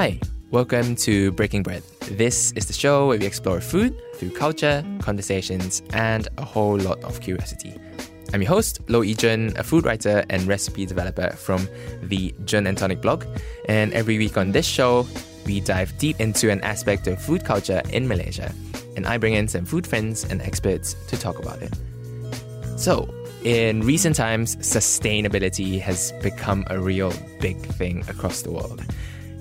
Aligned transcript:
Hi, 0.00 0.18
welcome 0.50 0.96
to 0.96 1.30
Breaking 1.32 1.62
Bread. 1.62 1.82
This 2.12 2.52
is 2.52 2.64
the 2.64 2.72
show 2.72 3.08
where 3.08 3.18
we 3.18 3.26
explore 3.26 3.60
food 3.60 3.94
through 4.14 4.30
culture, 4.30 4.82
conversations, 5.02 5.82
and 5.92 6.26
a 6.38 6.42
whole 6.42 6.78
lot 6.78 7.04
of 7.04 7.20
curiosity. 7.20 7.78
I'm 8.32 8.40
your 8.40 8.48
host, 8.48 8.80
Lo 8.88 9.04
Jun, 9.04 9.52
a 9.58 9.62
food 9.62 9.84
writer 9.84 10.24
and 10.30 10.46
recipe 10.46 10.86
developer 10.86 11.28
from 11.36 11.68
the 12.02 12.34
Jun 12.46 12.66
and 12.66 12.78
Tonic 12.78 13.02
blog. 13.02 13.26
And 13.68 13.92
every 13.92 14.16
week 14.16 14.38
on 14.38 14.52
this 14.52 14.64
show, 14.64 15.06
we 15.44 15.60
dive 15.60 15.92
deep 15.98 16.18
into 16.18 16.50
an 16.50 16.62
aspect 16.62 17.06
of 17.06 17.20
food 17.20 17.44
culture 17.44 17.82
in 17.90 18.08
Malaysia. 18.08 18.54
And 18.96 19.06
I 19.06 19.18
bring 19.18 19.34
in 19.34 19.48
some 19.48 19.66
food 19.66 19.86
friends 19.86 20.24
and 20.24 20.40
experts 20.40 20.96
to 21.08 21.18
talk 21.18 21.38
about 21.38 21.60
it. 21.60 21.78
So, 22.78 23.06
in 23.44 23.82
recent 23.82 24.16
times, 24.16 24.56
sustainability 24.56 25.78
has 25.82 26.12
become 26.22 26.64
a 26.68 26.80
real 26.80 27.12
big 27.38 27.58
thing 27.58 28.02
across 28.08 28.40
the 28.40 28.50
world. 28.50 28.82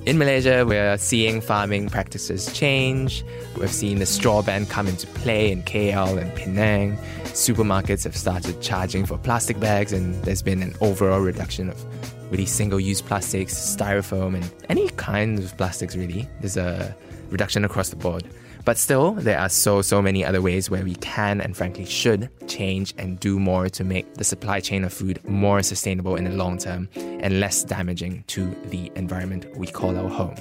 In 0.05 0.17
Malaysia, 0.17 0.65
we're 0.65 0.97
seeing 0.97 1.41
farming 1.41 1.89
practices 1.89 2.51
change. 2.53 3.25
We've 3.57 3.69
seen 3.69 3.99
the 3.99 4.05
straw 4.05 4.41
ban 4.41 4.65
come 4.65 4.87
into 4.87 5.05
play 5.07 5.51
in 5.51 5.61
KL 5.63 6.17
and 6.17 6.33
Penang. 6.35 6.97
Supermarkets 7.25 8.05
have 8.05 8.15
started 8.15 8.61
charging 8.61 9.05
for 9.05 9.17
plastic 9.17 9.59
bags, 9.59 9.91
and 9.91 10.15
there's 10.23 10.41
been 10.41 10.63
an 10.63 10.73
overall 10.79 11.19
reduction 11.19 11.69
of 11.69 12.31
really 12.31 12.45
single 12.45 12.79
use 12.79 13.01
plastics, 13.01 13.53
styrofoam, 13.53 14.35
and 14.35 14.49
any 14.69 14.87
kind 14.91 15.37
of 15.37 15.55
plastics, 15.57 15.97
really. 15.97 16.29
There's 16.39 16.57
a 16.57 16.95
reduction 17.29 17.65
across 17.65 17.89
the 17.89 17.97
board. 17.97 18.23
But 18.69 18.77
still, 18.77 19.13
there 19.13 19.39
are 19.39 19.49
so, 19.49 19.81
so 19.81 19.99
many 19.99 20.23
other 20.23 20.43
ways 20.43 20.69
where 20.69 20.83
we 20.83 20.93
can 20.97 21.41
and 21.41 21.57
frankly 21.57 21.85
should 21.85 22.29
change 22.47 22.93
and 22.99 23.19
do 23.19 23.39
more 23.39 23.67
to 23.67 23.83
make 23.83 24.13
the 24.13 24.23
supply 24.23 24.59
chain 24.59 24.83
of 24.83 24.93
food 24.93 25.19
more 25.27 25.63
sustainable 25.63 26.15
in 26.15 26.25
the 26.25 26.29
long 26.29 26.59
term 26.59 26.87
and 26.95 27.39
less 27.39 27.63
damaging 27.63 28.23
to 28.27 28.55
the 28.65 28.91
environment 28.93 29.47
we 29.57 29.65
call 29.65 29.97
our 29.97 30.07
home. 30.07 30.35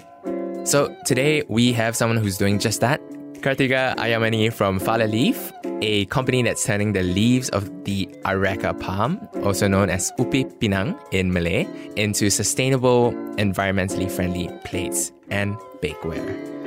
So 0.67 0.95
today 1.07 1.43
we 1.49 1.73
have 1.73 1.97
someone 1.97 2.19
who's 2.19 2.37
doing 2.37 2.59
just 2.59 2.83
that. 2.83 3.01
Kartika 3.41 3.97
Ayamani 3.97 4.53
from 4.53 4.79
Fala 4.79 5.05
Leaf, 5.05 5.51
a 5.81 6.05
company 6.07 6.43
that's 6.43 6.67
turning 6.67 6.93
the 6.93 7.05
leaves 7.05 7.49
of 7.49 7.71
the 7.85 8.15
areca 8.27 8.75
palm, 8.75 9.27
also 9.43 9.67
known 9.69 9.89
as 9.89 10.13
upih 10.19 10.53
pinang 10.59 11.01
in 11.13 11.33
Malay, 11.33 11.67
into 11.97 12.29
sustainable, 12.29 13.13
environmentally 13.39 14.11
friendly 14.11 14.51
plates 14.67 15.13
and 15.31 15.57
bakeware. 15.81 16.58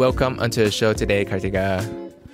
Welcome 0.00 0.40
onto 0.40 0.64
the 0.64 0.70
show 0.70 0.94
today, 0.94 1.26
Kartika. 1.26 1.84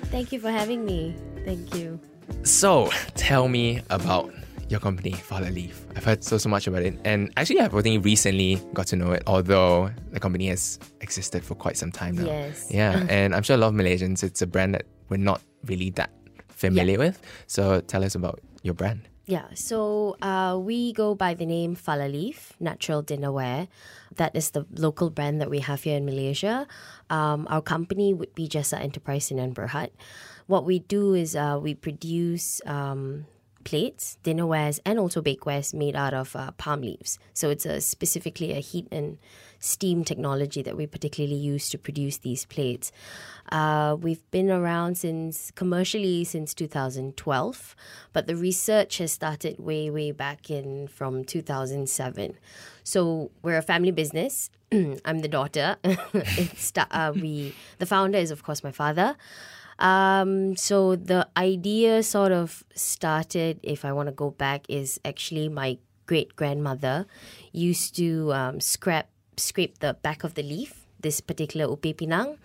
Thank 0.05 0.31
you 0.31 0.39
for 0.39 0.53
having 0.53 0.85
me. 0.85 1.17
Thank 1.45 1.75
you. 1.75 1.99
So, 2.45 2.93
tell 3.17 3.49
me 3.49 3.83
about 3.91 4.33
your 4.69 4.79
company, 4.79 5.11
Fala 5.11 5.47
Leaf. 5.47 5.85
I've 5.97 6.05
heard 6.05 6.23
so 6.23 6.39
so 6.39 6.49
much 6.49 6.69
about 6.69 6.83
it, 6.83 6.97
and 7.05 7.33
actually, 7.37 7.59
I've 7.59 7.75
only 7.75 7.99
recently 7.99 8.63
got 8.73 8.87
to 8.87 8.97
know 8.97 9.11
it. 9.11 9.25
Although 9.27 9.91
the 10.13 10.21
company 10.21 10.47
has 10.47 10.79
existed 11.01 11.45
for 11.45 11.57
quite 11.57 11.77
some 11.77 11.91
time 11.91 12.15
now. 12.15 12.27
Yes. 12.27 12.71
Yeah, 12.71 13.05
and 13.11 13.35
I'm 13.35 13.43
sure 13.43 13.57
a 13.57 13.59
lot 13.59 13.67
of 13.67 13.75
Malaysians. 13.75 14.23
It's 14.23 14.43
a 14.43 14.47
brand 14.47 14.75
that 14.75 14.87
we're 15.09 15.17
not 15.17 15.43
really 15.65 15.91
that 15.99 16.11
familiar 16.47 16.99
with. 16.99 17.21
So, 17.49 17.81
tell 17.81 18.05
us 18.05 18.15
about 18.15 18.39
your 18.63 18.75
brand. 18.75 19.09
Yeah, 19.27 19.51
so 19.55 20.15
uh, 20.23 20.57
we 20.57 20.93
go 20.93 21.17
by 21.17 21.35
the 21.35 21.47
name 21.47 21.75
Fala 21.75 22.07
Leaf 22.07 22.55
Natural 22.61 23.03
Dinnerware. 23.03 23.67
That 24.15 24.37
is 24.37 24.51
the 24.51 24.67
local 24.71 25.11
brand 25.11 25.41
that 25.41 25.51
we 25.51 25.59
have 25.59 25.83
here 25.83 25.97
in 25.97 26.07
Malaysia. 26.07 26.69
Um, 27.11 27.49
our 27.51 27.61
company 27.61 28.15
would 28.15 28.33
be 28.37 28.47
Jessa 28.47 28.79
Enterprise 28.79 29.33
in 29.33 29.53
Berhad. 29.53 29.91
What 30.47 30.65
we 30.65 30.79
do 30.79 31.15
is 31.15 31.35
uh, 31.35 31.59
we 31.61 31.75
produce 31.75 32.63
um, 32.67 33.27
plates, 33.65 34.17
dinnerwares, 34.23 34.79
and 34.87 34.97
also 34.97 35.21
bakewares 35.21 35.75
made 35.75 35.97
out 35.97 36.15
of 36.15 36.37
uh, 36.37 36.53
palm 36.53 36.83
leaves. 36.83 37.19
So 37.35 37.51
it's 37.51 37.67
a, 37.67 37.81
specifically 37.81 38.53
a 38.53 38.61
heat 38.61 38.87
and 38.93 39.19
steam 39.61 40.05
technology 40.05 40.63
that 40.63 40.77
we 40.77 40.87
particularly 40.87 41.37
use 41.37 41.69
to 41.71 41.79
produce 41.79 42.19
these 42.19 42.45
plates. 42.45 42.93
Uh, 43.51 43.97
we've 44.01 44.29
been 44.31 44.51
around 44.51 44.99
since 44.99 45.51
commercially 45.53 46.25
since 46.25 46.55
2012, 46.55 47.77
but 48.13 48.27
the 48.27 48.37
research 48.37 48.99
has 48.99 49.13
started 49.13 49.59
way, 49.59 49.91
way 49.91 50.11
back 50.11 50.51
in 50.51 50.89
from 50.89 51.25
2007. 51.25 52.39
So 52.83 53.31
we're 53.43 53.59
a 53.59 53.63
family 53.63 53.93
business. 53.93 54.51
I'm 54.73 55.21
the 55.21 55.29
daughter. 55.29 55.77
uh, 55.85 57.13
we 57.15 57.55
the 57.79 57.87
founder 57.87 58.19
is 58.19 58.31
of 58.31 58.43
course 58.43 58.65
my 58.65 58.73
father. 58.73 59.17
Um, 59.79 60.57
so 60.57 60.97
the 60.97 61.29
idea 61.37 62.03
sort 62.03 62.33
of 62.33 62.65
started, 62.75 63.61
if 63.63 63.85
I 63.85 63.93
want 63.93 64.09
to 64.09 64.13
go 64.13 64.31
back, 64.31 64.65
is 64.69 64.99
actually 65.05 65.49
my 65.49 65.79
great 66.07 66.37
grandmother 66.37 67.07
used 67.53 67.97
to 67.97 68.33
um, 68.33 68.61
scrap 68.61 69.09
scrape 69.37 69.79
the 69.79 69.95
back 69.95 70.25
of 70.25 70.35
the 70.35 70.43
leaf, 70.43 70.87
this 71.01 71.21
particular 71.21 71.67
upih 71.67 71.95
pinang, 71.97 72.39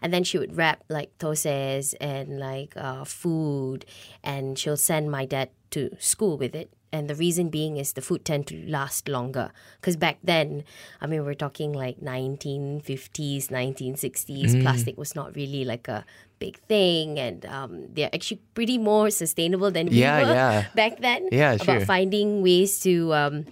and 0.00 0.12
then 0.14 0.24
she 0.24 0.38
would 0.38 0.56
wrap 0.56 0.82
like 0.88 1.16
toses 1.18 1.94
and 2.00 2.38
like 2.38 2.72
uh, 2.76 3.04
food, 3.04 3.84
and 4.22 4.58
she'll 4.58 4.78
send 4.78 5.10
my 5.10 5.24
dad 5.26 5.50
to 5.70 5.90
school 5.98 6.38
with 6.38 6.54
it. 6.54 6.70
And 6.92 7.10
the 7.10 7.14
reason 7.14 7.50
being 7.50 7.76
is 7.76 7.92
the 7.92 8.00
food 8.00 8.24
tend 8.24 8.46
to 8.46 8.56
last 8.70 9.08
longer. 9.08 9.50
Because 9.80 9.96
back 9.96 10.16
then, 10.22 10.64
I 11.00 11.06
mean, 11.06 11.26
we're 11.26 11.34
talking 11.34 11.74
like 11.74 12.00
1950s, 12.00 13.52
1960s, 13.52 14.54
mm. 14.54 14.62
plastic 14.62 14.96
was 14.96 15.14
not 15.14 15.34
really 15.36 15.66
like 15.66 15.88
a 15.88 16.06
big 16.38 16.56
thing. 16.70 17.18
And 17.18 17.44
um, 17.44 17.92
they're 17.92 18.08
actually 18.14 18.40
pretty 18.54 18.78
more 18.78 19.10
sustainable 19.10 19.70
than 19.70 19.88
we 19.88 20.00
yeah, 20.00 20.22
were 20.22 20.32
yeah. 20.32 20.64
back 20.74 21.00
then. 21.00 21.28
Yeah, 21.32 21.58
About 21.60 21.82
finding 21.82 22.40
ways 22.40 22.80
to 22.80 23.12
um, 23.12 23.46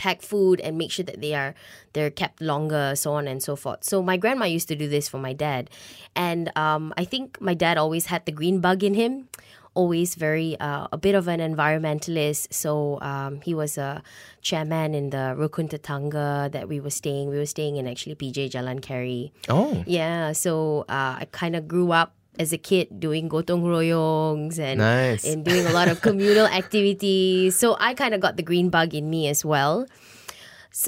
pack 0.00 0.22
food 0.24 0.64
and 0.64 0.80
make 0.80 0.90
sure 0.90 1.04
that 1.04 1.20
they 1.20 1.34
are 1.36 1.52
they're 1.92 2.08
kept 2.10 2.40
longer, 2.40 2.96
so 2.96 3.12
on 3.12 3.28
and 3.28 3.42
so 3.44 3.54
forth. 3.54 3.84
So 3.84 4.00
my 4.00 4.16
grandma 4.16 4.46
used 4.48 4.68
to 4.72 4.76
do 4.76 4.88
this 4.88 5.12
for 5.12 5.20
my 5.20 5.34
dad, 5.36 5.68
and 6.16 6.48
um, 6.56 6.94
I 6.96 7.04
think 7.04 7.36
my 7.40 7.52
dad 7.52 7.76
always 7.76 8.06
had 8.08 8.24
the 8.24 8.32
green 8.32 8.60
bug 8.64 8.80
in 8.82 8.94
him. 8.94 9.28
Always 9.74 10.16
very 10.16 10.58
uh, 10.58 10.88
a 10.90 10.98
bit 10.98 11.14
of 11.14 11.28
an 11.28 11.38
environmentalist. 11.38 12.52
So 12.52 12.98
um, 13.02 13.40
he 13.42 13.54
was 13.54 13.78
a 13.78 14.02
chairman 14.42 14.98
in 14.98 15.10
the 15.14 15.36
Rukun 15.38 15.70
Tetangga 15.70 16.50
that 16.50 16.66
we 16.66 16.80
were 16.80 16.90
staying. 16.90 17.30
We 17.30 17.38
were 17.38 17.46
staying 17.46 17.76
in 17.76 17.86
actually 17.86 18.16
PJ 18.16 18.50
Jalan 18.50 18.82
Keri. 18.82 19.30
Oh, 19.48 19.84
Yeah, 19.86 20.32
so 20.32 20.84
uh, 20.88 21.22
I 21.22 21.28
kind 21.30 21.54
of 21.54 21.68
grew 21.68 21.92
up 21.92 22.18
as 22.40 22.52
a 22.52 22.58
kid 22.58 22.88
doing 22.98 23.28
gotong 23.28 23.60
royongs 23.62 24.58
and 24.58 24.80
Nice. 24.80 25.24
and 25.28 25.44
doing 25.44 25.66
a 25.66 25.72
lot 25.76 25.88
of 25.92 26.00
communal 26.00 26.46
activities. 26.60 27.54
So 27.54 27.76
I 27.78 27.92
kind 27.92 28.14
of 28.16 28.20
got 28.24 28.36
the 28.40 28.42
green 28.42 28.70
bug 28.72 28.94
in 28.96 29.10
me 29.12 29.28
as 29.28 29.44
well. 29.44 29.84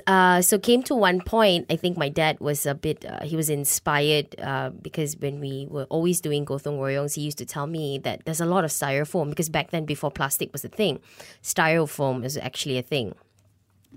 Uh, 0.06 0.40
so 0.40 0.58
came 0.62 0.82
to 0.84 0.94
one 0.94 1.20
point, 1.20 1.66
I 1.68 1.74
think 1.74 1.98
my 1.98 2.08
dad 2.08 2.38
was 2.38 2.66
a 2.66 2.74
bit, 2.74 3.04
uh, 3.04 3.24
he 3.24 3.34
was 3.34 3.50
inspired 3.50 4.38
uh, 4.40 4.70
because 4.70 5.16
when 5.18 5.40
we 5.40 5.66
were 5.68 5.84
always 5.90 6.20
doing 6.20 6.46
gotong 6.46 6.78
royongs, 6.78 7.14
he 7.18 7.22
used 7.22 7.38
to 7.38 7.44
tell 7.46 7.66
me 7.66 7.98
that 8.06 8.22
there's 8.24 8.40
a 8.40 8.46
lot 8.46 8.62
of 8.64 8.70
styrofoam 8.70 9.28
because 9.28 9.48
back 9.50 9.72
then, 9.72 9.84
before 9.84 10.10
plastic 10.10 10.52
was 10.52 10.64
a 10.64 10.68
thing, 10.68 11.00
styrofoam 11.42 12.24
is 12.24 12.38
actually 12.38 12.78
a 12.78 12.82
thing. 12.82 13.14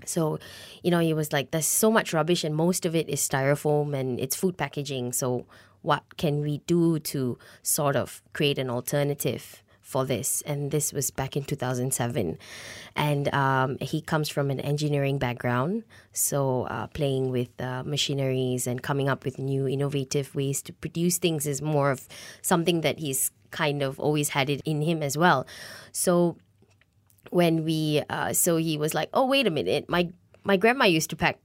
So, 0.04 0.38
you 0.82 0.90
know, 0.90 0.98
he 0.98 1.14
was 1.14 1.32
like, 1.32 1.52
there's 1.52 1.66
so 1.66 1.90
much 1.90 2.12
rubbish, 2.12 2.44
and 2.44 2.54
most 2.54 2.84
of 2.84 2.94
it 2.94 3.08
is 3.08 3.20
styrofoam 3.26 3.94
and 3.94 4.20
it's 4.20 4.36
food 4.36 4.58
packaging. 4.58 5.12
So, 5.14 5.46
what 5.86 6.16
can 6.16 6.40
we 6.40 6.58
do 6.66 6.98
to 6.98 7.38
sort 7.62 7.94
of 7.94 8.20
create 8.32 8.58
an 8.58 8.68
alternative 8.68 9.62
for 9.80 10.04
this? 10.04 10.42
And 10.42 10.72
this 10.72 10.92
was 10.92 11.12
back 11.12 11.36
in 11.36 11.44
2007. 11.44 12.38
And 12.96 13.32
um, 13.32 13.78
he 13.80 14.00
comes 14.00 14.28
from 14.28 14.50
an 14.50 14.58
engineering 14.58 15.18
background. 15.18 15.84
So, 16.12 16.64
uh, 16.64 16.88
playing 16.88 17.30
with 17.30 17.50
uh, 17.60 17.84
machineries 17.84 18.66
and 18.66 18.82
coming 18.82 19.08
up 19.08 19.24
with 19.24 19.38
new 19.38 19.68
innovative 19.68 20.34
ways 20.34 20.60
to 20.62 20.72
produce 20.72 21.18
things 21.18 21.46
is 21.46 21.62
more 21.62 21.92
of 21.92 22.08
something 22.42 22.80
that 22.80 22.98
he's 22.98 23.30
kind 23.52 23.80
of 23.80 24.00
always 24.00 24.30
had 24.30 24.50
it 24.50 24.62
in 24.64 24.82
him 24.82 25.04
as 25.04 25.16
well. 25.16 25.46
So, 25.92 26.36
when 27.30 27.64
we 27.64 28.02
uh, 28.08 28.32
so 28.32 28.56
he 28.56 28.78
was 28.78 28.94
like 28.94 29.08
oh 29.12 29.26
wait 29.26 29.48
a 29.48 29.50
minute 29.50 29.84
my 29.88 30.08
my 30.44 30.56
grandma 30.56 30.84
used 30.84 31.10
to 31.10 31.16
pack 31.16 31.40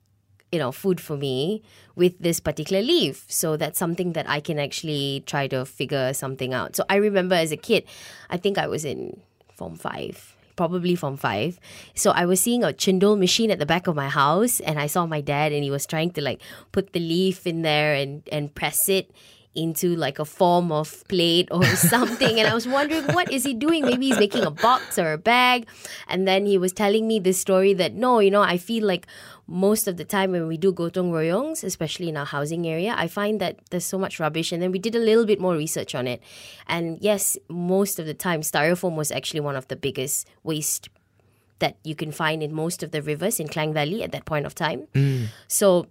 you 0.51 0.59
know 0.59 0.71
food 0.71 0.99
for 0.99 1.17
me 1.17 1.61
with 1.95 2.17
this 2.19 2.39
particular 2.39 2.81
leaf. 2.81 3.25
So 3.27 3.57
that's 3.57 3.79
something 3.79 4.13
that 4.13 4.29
i 4.29 4.39
can 4.39 4.59
actually 4.59 5.23
try 5.25 5.47
to 5.47 5.65
figure 5.65 6.13
something 6.13 6.53
out. 6.53 6.75
So 6.75 6.83
i 6.89 6.95
remember 6.95 7.35
as 7.35 7.51
a 7.51 7.57
kid 7.57 7.85
i 8.29 8.37
think 8.37 8.57
i 8.57 8.67
was 8.67 8.85
in 8.85 9.19
form 9.55 9.75
5 9.75 10.35
probably 10.55 10.95
from 10.95 11.17
five. 11.17 11.59
So 11.95 12.11
I 12.11 12.25
was 12.25 12.39
seeing 12.39 12.63
a 12.63 12.67
cendol 12.67 13.17
machine 13.17 13.49
at 13.49 13.57
the 13.57 13.65
back 13.65 13.87
of 13.87 13.95
my 13.95 14.09
house, 14.09 14.59
and 14.59 14.77
I 14.77 14.85
saw 14.85 15.07
my 15.07 15.21
dad, 15.21 15.51
and 15.51 15.63
he 15.63 15.71
was 15.71 15.87
trying 15.87 16.11
to 16.11 16.21
like 16.21 16.39
put 16.71 16.93
the 16.93 16.99
leaf 16.99 17.47
in 17.47 17.63
there 17.63 17.95
and 17.95 18.21
and 18.31 18.53
press 18.53 18.89
it 18.89 19.09
into 19.53 19.95
like 19.95 20.19
a 20.19 20.25
form 20.25 20.71
of 20.71 21.03
plate 21.07 21.49
or 21.51 21.65
something. 21.75 22.39
and 22.39 22.47
I 22.47 22.53
was 22.53 22.67
wondering, 22.67 23.03
what 23.13 23.31
is 23.31 23.43
he 23.43 23.53
doing? 23.53 23.85
Maybe 23.85 24.07
he's 24.07 24.19
making 24.19 24.43
a 24.43 24.51
box 24.51 24.97
or 24.97 25.13
a 25.13 25.17
bag. 25.17 25.67
And 26.07 26.27
then 26.27 26.45
he 26.45 26.57
was 26.57 26.71
telling 26.71 27.07
me 27.07 27.19
this 27.19 27.39
story 27.39 27.73
that 27.73 27.93
no, 27.93 28.19
you 28.19 28.31
know, 28.31 28.41
I 28.41 28.57
feel 28.57 28.85
like 28.85 29.07
most 29.47 29.87
of 29.87 29.97
the 29.97 30.05
time 30.05 30.31
when 30.31 30.47
we 30.47 30.55
do 30.55 30.71
gotong 30.71 31.11
royongs, 31.11 31.63
especially 31.63 32.07
in 32.07 32.15
our 32.15 32.25
housing 32.25 32.65
area, 32.65 32.95
I 32.97 33.07
find 33.07 33.41
that 33.41 33.59
there's 33.69 33.85
so 33.85 33.97
much 33.97 34.19
rubbish. 34.19 34.51
And 34.53 34.61
then 34.63 34.71
we 34.71 34.79
did 34.79 34.95
a 34.95 34.99
little 34.99 35.25
bit 35.25 35.39
more 35.39 35.55
research 35.55 35.93
on 35.93 36.07
it. 36.07 36.21
And 36.67 36.97
yes, 37.01 37.37
most 37.49 37.99
of 37.99 38.05
the 38.05 38.13
time, 38.13 38.41
styrofoam 38.41 38.95
was 38.95 39.11
actually 39.11 39.41
one 39.41 39.57
of 39.57 39.67
the 39.67 39.75
biggest 39.75 40.29
waste 40.43 40.87
that 41.59 41.77
you 41.83 41.95
can 41.95 42.11
find 42.11 42.41
in 42.41 42.53
most 42.53 42.81
of 42.81 42.91
the 42.91 43.01
rivers 43.01 43.39
in 43.39 43.47
Klang 43.47 43.73
Valley 43.73 44.01
at 44.01 44.11
that 44.13 44.25
point 44.25 44.45
of 44.45 44.55
time. 44.55 44.87
So 45.47 45.87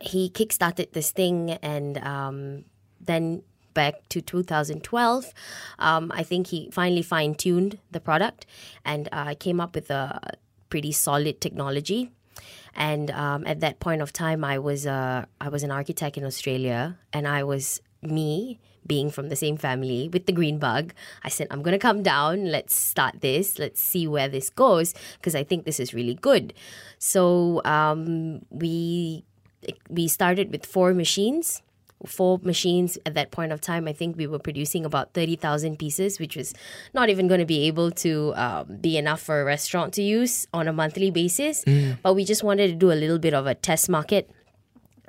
he 0.00 0.30
kickstarted 0.30 0.92
this 0.92 1.10
thing 1.10 1.50
and 1.62 1.98
um, 1.98 2.64
then 3.00 3.42
back 3.72 4.08
to 4.08 4.20
2012 4.20 5.32
um, 5.78 6.10
i 6.14 6.22
think 6.22 6.48
he 6.48 6.68
finally 6.72 7.02
fine-tuned 7.02 7.78
the 7.90 8.00
product 8.00 8.46
and 8.84 9.08
uh, 9.12 9.34
came 9.38 9.60
up 9.60 9.74
with 9.74 9.90
a 9.90 10.36
pretty 10.70 10.92
solid 10.92 11.40
technology. 11.40 12.10
And 12.74 13.10
um, 13.10 13.44
at 13.46 13.58
that 13.60 13.80
point 13.80 14.00
of 14.00 14.12
time 14.12 14.44
i 14.44 14.58
was 14.58 14.86
uh, 14.86 15.26
i 15.40 15.48
was 15.48 15.62
an 15.64 15.70
architect 15.70 16.16
in 16.16 16.24
australia 16.24 16.96
and 17.12 17.26
i 17.26 17.42
was 17.42 17.82
me 18.00 18.60
being 18.86 19.10
from 19.10 19.28
the 19.28 19.36
same 19.36 19.56
family 19.56 20.08
with 20.08 20.26
the 20.26 20.32
green 20.32 20.58
bug 20.58 20.94
i 21.24 21.28
said 21.28 21.46
i'm 21.50 21.62
to 21.62 21.78
come 21.78 22.02
down. 22.02 22.46
Let's 22.46 22.74
start 22.74 23.20
this. 23.20 23.58
Let's 23.58 23.80
see 23.80 24.06
where 24.06 24.28
this 24.28 24.48
goes 24.50 24.94
because 25.18 25.34
i 25.34 25.42
think 25.42 25.64
this 25.64 25.80
is 25.80 25.92
really 25.92 26.14
good. 26.14 26.54
So 26.98 27.60
um, 27.64 28.46
we 28.50 29.24
we 29.88 30.08
started 30.08 30.50
with 30.52 30.64
four 30.64 30.94
machines 30.94 31.62
four 32.06 32.38
machines 32.42 32.98
at 33.04 33.14
that 33.14 33.30
point 33.30 33.52
of 33.52 33.60
time 33.60 33.86
i 33.86 33.92
think 33.92 34.16
we 34.16 34.26
were 34.26 34.38
producing 34.38 34.84
about 34.84 35.12
30000 35.12 35.78
pieces 35.78 36.18
which 36.18 36.36
was 36.36 36.54
not 36.94 37.08
even 37.08 37.28
going 37.28 37.40
to 37.40 37.46
be 37.46 37.66
able 37.66 37.90
to 37.90 38.32
um, 38.36 38.76
be 38.80 38.96
enough 38.96 39.20
for 39.20 39.40
a 39.40 39.44
restaurant 39.44 39.92
to 39.94 40.02
use 40.02 40.46
on 40.52 40.68
a 40.68 40.72
monthly 40.72 41.10
basis. 41.10 41.64
But 42.02 42.14
we 42.14 42.24
just 42.24 42.42
wanted 42.42 42.68
to 42.68 42.74
do 42.74 42.92
a 42.92 42.98
little 42.98 43.18
bit 43.18 43.34
of 43.34 43.46
a 43.46 43.54
test 43.54 43.88
market 43.88 44.30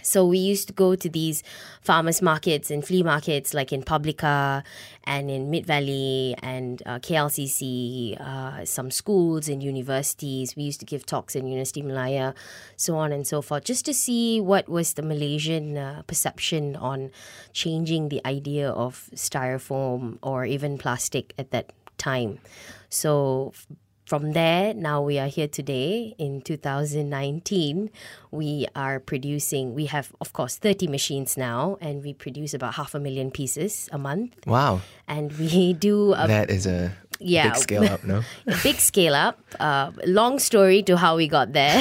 so 0.02 0.26
we 0.26 0.38
used 0.38 0.68
to 0.68 0.74
go 0.74 0.96
to 0.96 1.10
these 1.10 1.44
farmers 1.82 2.22
markets 2.22 2.72
and 2.72 2.86
flea 2.86 3.04
markets 3.04 3.54
like 3.54 3.72
in 3.74 3.84
Publika 3.84 4.64
and 5.04 5.32
in 5.32 5.50
Mid 5.50 5.66
Valley 5.66 6.36
and 6.44 6.84
uh, 6.86 7.00
KLCC, 7.00 8.20
uh, 8.20 8.66
some 8.66 8.92
schools 8.92 9.50
and 9.50 9.64
universities. 9.64 10.56
We 10.56 10.64
used 10.64 10.80
to 10.82 10.86
give 10.86 11.06
talks 11.06 11.36
in 11.36 11.48
University 11.48 11.82
Malaya, 11.82 12.34
so 12.76 12.96
on 12.98 13.12
and 13.12 13.26
so 13.26 13.42
forth, 13.42 13.64
just 13.64 13.86
to 13.86 13.94
see 13.94 14.40
what 14.40 14.70
was 14.70 14.94
the 14.94 15.02
Malaysian 15.02 15.78
uh, 15.78 16.04
perception 16.08 16.76
on 16.76 17.12
changing 17.54 18.10
the 18.10 18.22
idea 18.26 18.70
of 18.70 19.10
styrofoam 19.16 20.18
or 20.22 20.46
even 20.46 20.78
plastic 20.78 21.34
at 21.38 21.52
that 21.52 21.72
time. 21.98 22.40
So 22.90 23.54
from 24.12 24.34
there, 24.34 24.74
now 24.74 25.02
we 25.02 25.18
are 25.18 25.28
here 25.32 25.48
today 25.48 26.14
in 26.18 26.42
2019. 26.42 27.90
We 28.30 28.68
are 28.76 29.00
producing, 29.00 29.74
we 29.74 29.86
have, 29.86 30.12
of 30.20 30.34
course, 30.34 30.58
30 30.58 30.88
machines 30.88 31.38
now, 31.38 31.78
and 31.80 32.04
we 32.04 32.12
produce 32.14 32.54
about 32.54 32.74
half 32.74 32.94
a 32.94 33.00
million 33.00 33.32
pieces 33.32 33.88
a 33.94 33.98
month. 33.98 34.36
Wow. 34.46 34.82
And 35.08 35.32
we 35.40 35.72
do 35.88 36.12
a 36.12 36.28
That 36.28 36.50
is 36.52 36.68
a 36.68 36.92
Yeah. 37.20 37.54
big 37.54 37.56
scale 37.56 37.86
up, 37.88 38.04
no? 38.04 38.24
a 38.48 38.58
big 38.64 38.82
scale 38.84 39.16
up. 39.16 39.40
Uh, 39.62 39.92
long 40.06 40.40
story 40.40 40.84
to 40.92 40.98
how 40.98 41.16
we 41.16 41.30
got 41.30 41.54
there. 41.54 41.80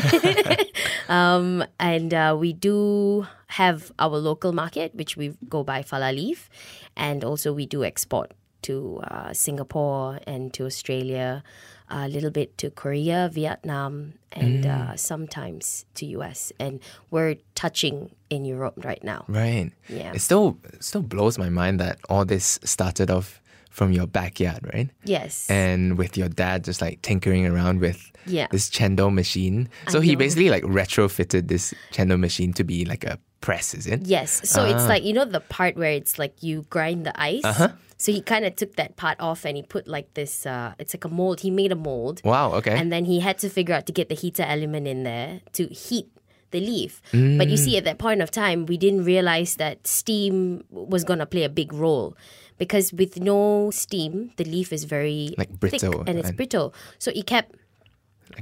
um, 1.09 1.65
and 1.81 2.15
uh, 2.15 2.37
we 2.39 2.53
do 2.53 3.27
have 3.59 3.91
our 3.99 4.19
local 4.23 4.53
market, 4.53 4.95
which 4.95 5.17
we 5.17 5.35
go 5.49 5.65
by 5.65 5.83
Fala 5.83 6.13
Leaf, 6.15 6.49
and 6.97 7.25
also 7.25 7.53
we 7.53 7.67
do 7.67 7.83
export 7.83 8.31
to 8.63 9.01
uh, 9.11 9.33
Singapore 9.33 10.21
and 10.27 10.53
to 10.55 10.67
Australia, 10.67 11.43
a 11.91 12.09
little 12.09 12.31
bit 12.31 12.57
to 12.59 12.71
Korea, 12.71 13.29
Vietnam, 13.33 14.15
and 14.33 14.65
uh, 14.67 14.97
sometimes 14.97 15.85
to 15.95 16.07
US. 16.19 16.53
And 16.59 16.81
we're 17.11 17.37
touching 17.55 18.11
in 18.31 18.45
Europe 18.45 18.75
right 18.85 19.03
now. 19.03 19.25
Right. 19.29 19.73
Yeah. 19.89 20.13
It 20.15 20.21
still 20.21 20.57
it 20.65 20.83
still 20.85 21.03
blows 21.03 21.37
my 21.39 21.49
mind 21.51 21.81
that 21.81 21.99
all 22.09 22.25
this 22.25 22.59
started 22.65 23.11
off 23.11 23.41
from 23.71 23.93
your 23.93 24.07
backyard, 24.07 24.69
right? 24.75 24.89
Yes. 25.05 25.49
And 25.51 25.97
with 25.99 26.17
your 26.17 26.29
dad 26.29 26.65
just 26.65 26.81
like 26.81 27.03
tinkering 27.03 27.47
around 27.47 27.81
with 27.81 28.11
Yeah. 28.27 28.47
this 28.51 28.69
Cendol 28.71 29.13
machine. 29.13 29.69
So 29.89 30.01
he 30.01 30.17
basically 30.17 30.51
like 30.51 30.65
retrofitted 30.65 31.49
this 31.49 31.73
Cendol 31.93 32.19
machine 32.19 32.53
to 32.55 32.65
be 32.65 32.85
like 32.85 33.05
a 33.05 33.19
press, 33.41 33.73
is 33.75 33.87
it? 33.87 34.03
Yes. 34.07 34.49
So 34.49 34.63
Ah. 34.63 34.75
it's 34.75 34.87
like, 34.89 35.03
you 35.05 35.13
know, 35.13 35.25
the 35.25 35.41
part 35.41 35.77
where 35.77 35.93
it's 35.93 36.19
like 36.19 36.43
you 36.43 36.67
grind 36.71 37.07
the 37.07 37.15
ice. 37.21 37.45
Uh-huh. 37.45 37.69
So 38.01 38.13
he 38.17 38.23
kind 38.25 38.47
of 38.49 38.57
took 38.57 38.77
that 38.81 38.97
part 38.97 39.21
off 39.21 39.45
and 39.45 39.59
he 39.59 39.63
put 39.63 39.85
like 39.87 40.15
this, 40.15 40.47
uh, 40.47 40.73
it's 40.79 40.95
like 40.97 41.05
a 41.05 41.13
mold. 41.13 41.41
He 41.41 41.51
made 41.51 41.71
a 41.71 41.77
mold. 41.77 42.23
Wow, 42.25 42.55
okay. 42.55 42.73
And 42.73 42.91
then 42.91 43.05
he 43.05 43.21
had 43.21 43.37
to 43.45 43.51
figure 43.51 43.75
out 43.77 43.85
to 43.87 43.93
get 43.93 44.09
the 44.09 44.15
heater 44.17 44.43
element 44.43 44.89
in 44.89 45.03
there 45.05 45.43
to 45.53 45.67
heat 45.69 46.09
the 46.51 46.61
leaf. 46.61 47.03
But 47.13 47.47
you 47.53 47.57
Mm. 47.61 47.65
see, 47.65 47.77
at 47.77 47.85
that 47.85 47.99
point 47.99 48.23
of 48.23 48.31
time, 48.31 48.65
we 48.65 48.77
didn't 48.81 49.05
realize 49.05 49.57
that 49.57 49.87
steam 49.87 50.65
was 50.71 51.05
going 51.05 51.19
to 51.21 51.27
play 51.27 51.45
a 51.45 51.49
big 51.51 51.73
role. 51.77 52.17
Because 52.57 52.91
with 52.93 53.21
no 53.21 53.71
steam, 53.71 54.33
the 54.37 54.45
leaf 54.45 54.73
is 54.73 54.85
very 54.85 55.35
Like 55.37 55.53
brittle 55.61 56.01
and 56.09 56.19
it's 56.19 56.29
and- 56.29 56.37
brittle. 56.41 56.73
So 56.99 57.13
it 57.15 57.27
kept 57.27 57.55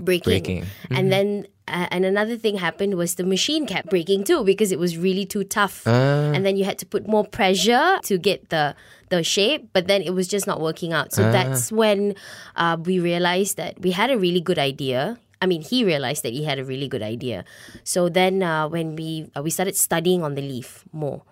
breaking. 0.00 0.30
breaking. 0.30 0.62
Mm-hmm. 0.62 0.94
And 0.94 1.12
then, 1.12 1.46
uh, 1.66 1.86
and 1.90 2.04
another 2.04 2.36
thing 2.36 2.56
happened 2.56 2.94
was 2.94 3.16
the 3.16 3.24
machine 3.24 3.66
kept 3.66 3.90
breaking 3.90 4.24
too 4.24 4.44
because 4.44 4.72
it 4.72 4.78
was 4.78 4.96
really 4.96 5.26
too 5.26 5.44
tough. 5.44 5.82
Ah. 5.86 6.32
And 6.32 6.44
then 6.44 6.56
you 6.56 6.64
had 6.64 6.78
to 6.78 6.86
put 6.86 7.06
more 7.06 7.24
pressure 7.24 7.98
to 8.04 8.18
get 8.18 8.50
the 8.50 8.74
the 9.08 9.22
shape, 9.22 9.70
but 9.72 9.86
then 9.86 10.02
it 10.02 10.12
was 10.12 10.28
just 10.28 10.46
not 10.46 10.60
working 10.60 10.92
out. 10.92 11.12
So 11.12 11.32
that's 11.32 11.72
when 11.72 12.14
uh, 12.56 12.76
we 12.76 13.00
realized 13.00 13.56
that 13.56 13.80
we 13.80 13.92
had 13.92 14.10
a 14.10 14.18
really 14.18 14.40
good 14.40 14.58
idea. 14.58 15.18
I 15.40 15.46
mean, 15.46 15.62
he 15.62 15.84
realized 15.84 16.24
that 16.24 16.32
he 16.32 16.44
had 16.44 16.58
a 16.58 16.64
really 16.64 16.88
good 16.88 17.02
idea. 17.02 17.44
So 17.84 18.08
then, 18.08 18.42
uh, 18.42 18.68
when 18.68 18.96
we 18.96 19.30
uh, 19.36 19.42
we 19.42 19.50
started 19.50 19.76
studying 19.76 20.22
on 20.22 20.34
the 20.34 20.42
leaf 20.42 20.84
more, 20.92 21.22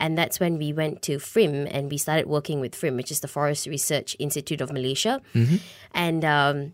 and 0.00 0.16
that's 0.16 0.40
when 0.40 0.58
we 0.58 0.72
went 0.72 1.02
to 1.02 1.18
FRIM 1.18 1.68
and 1.70 1.90
we 1.90 1.98
started 1.98 2.26
working 2.26 2.58
with 2.58 2.74
FRIM, 2.74 2.96
which 2.96 3.12
is 3.12 3.20
the 3.20 3.28
Forest 3.28 3.66
Research 3.66 4.16
Institute 4.18 4.60
of 4.60 4.72
Malaysia. 4.72 5.20
And 5.92 6.24
um, 6.24 6.72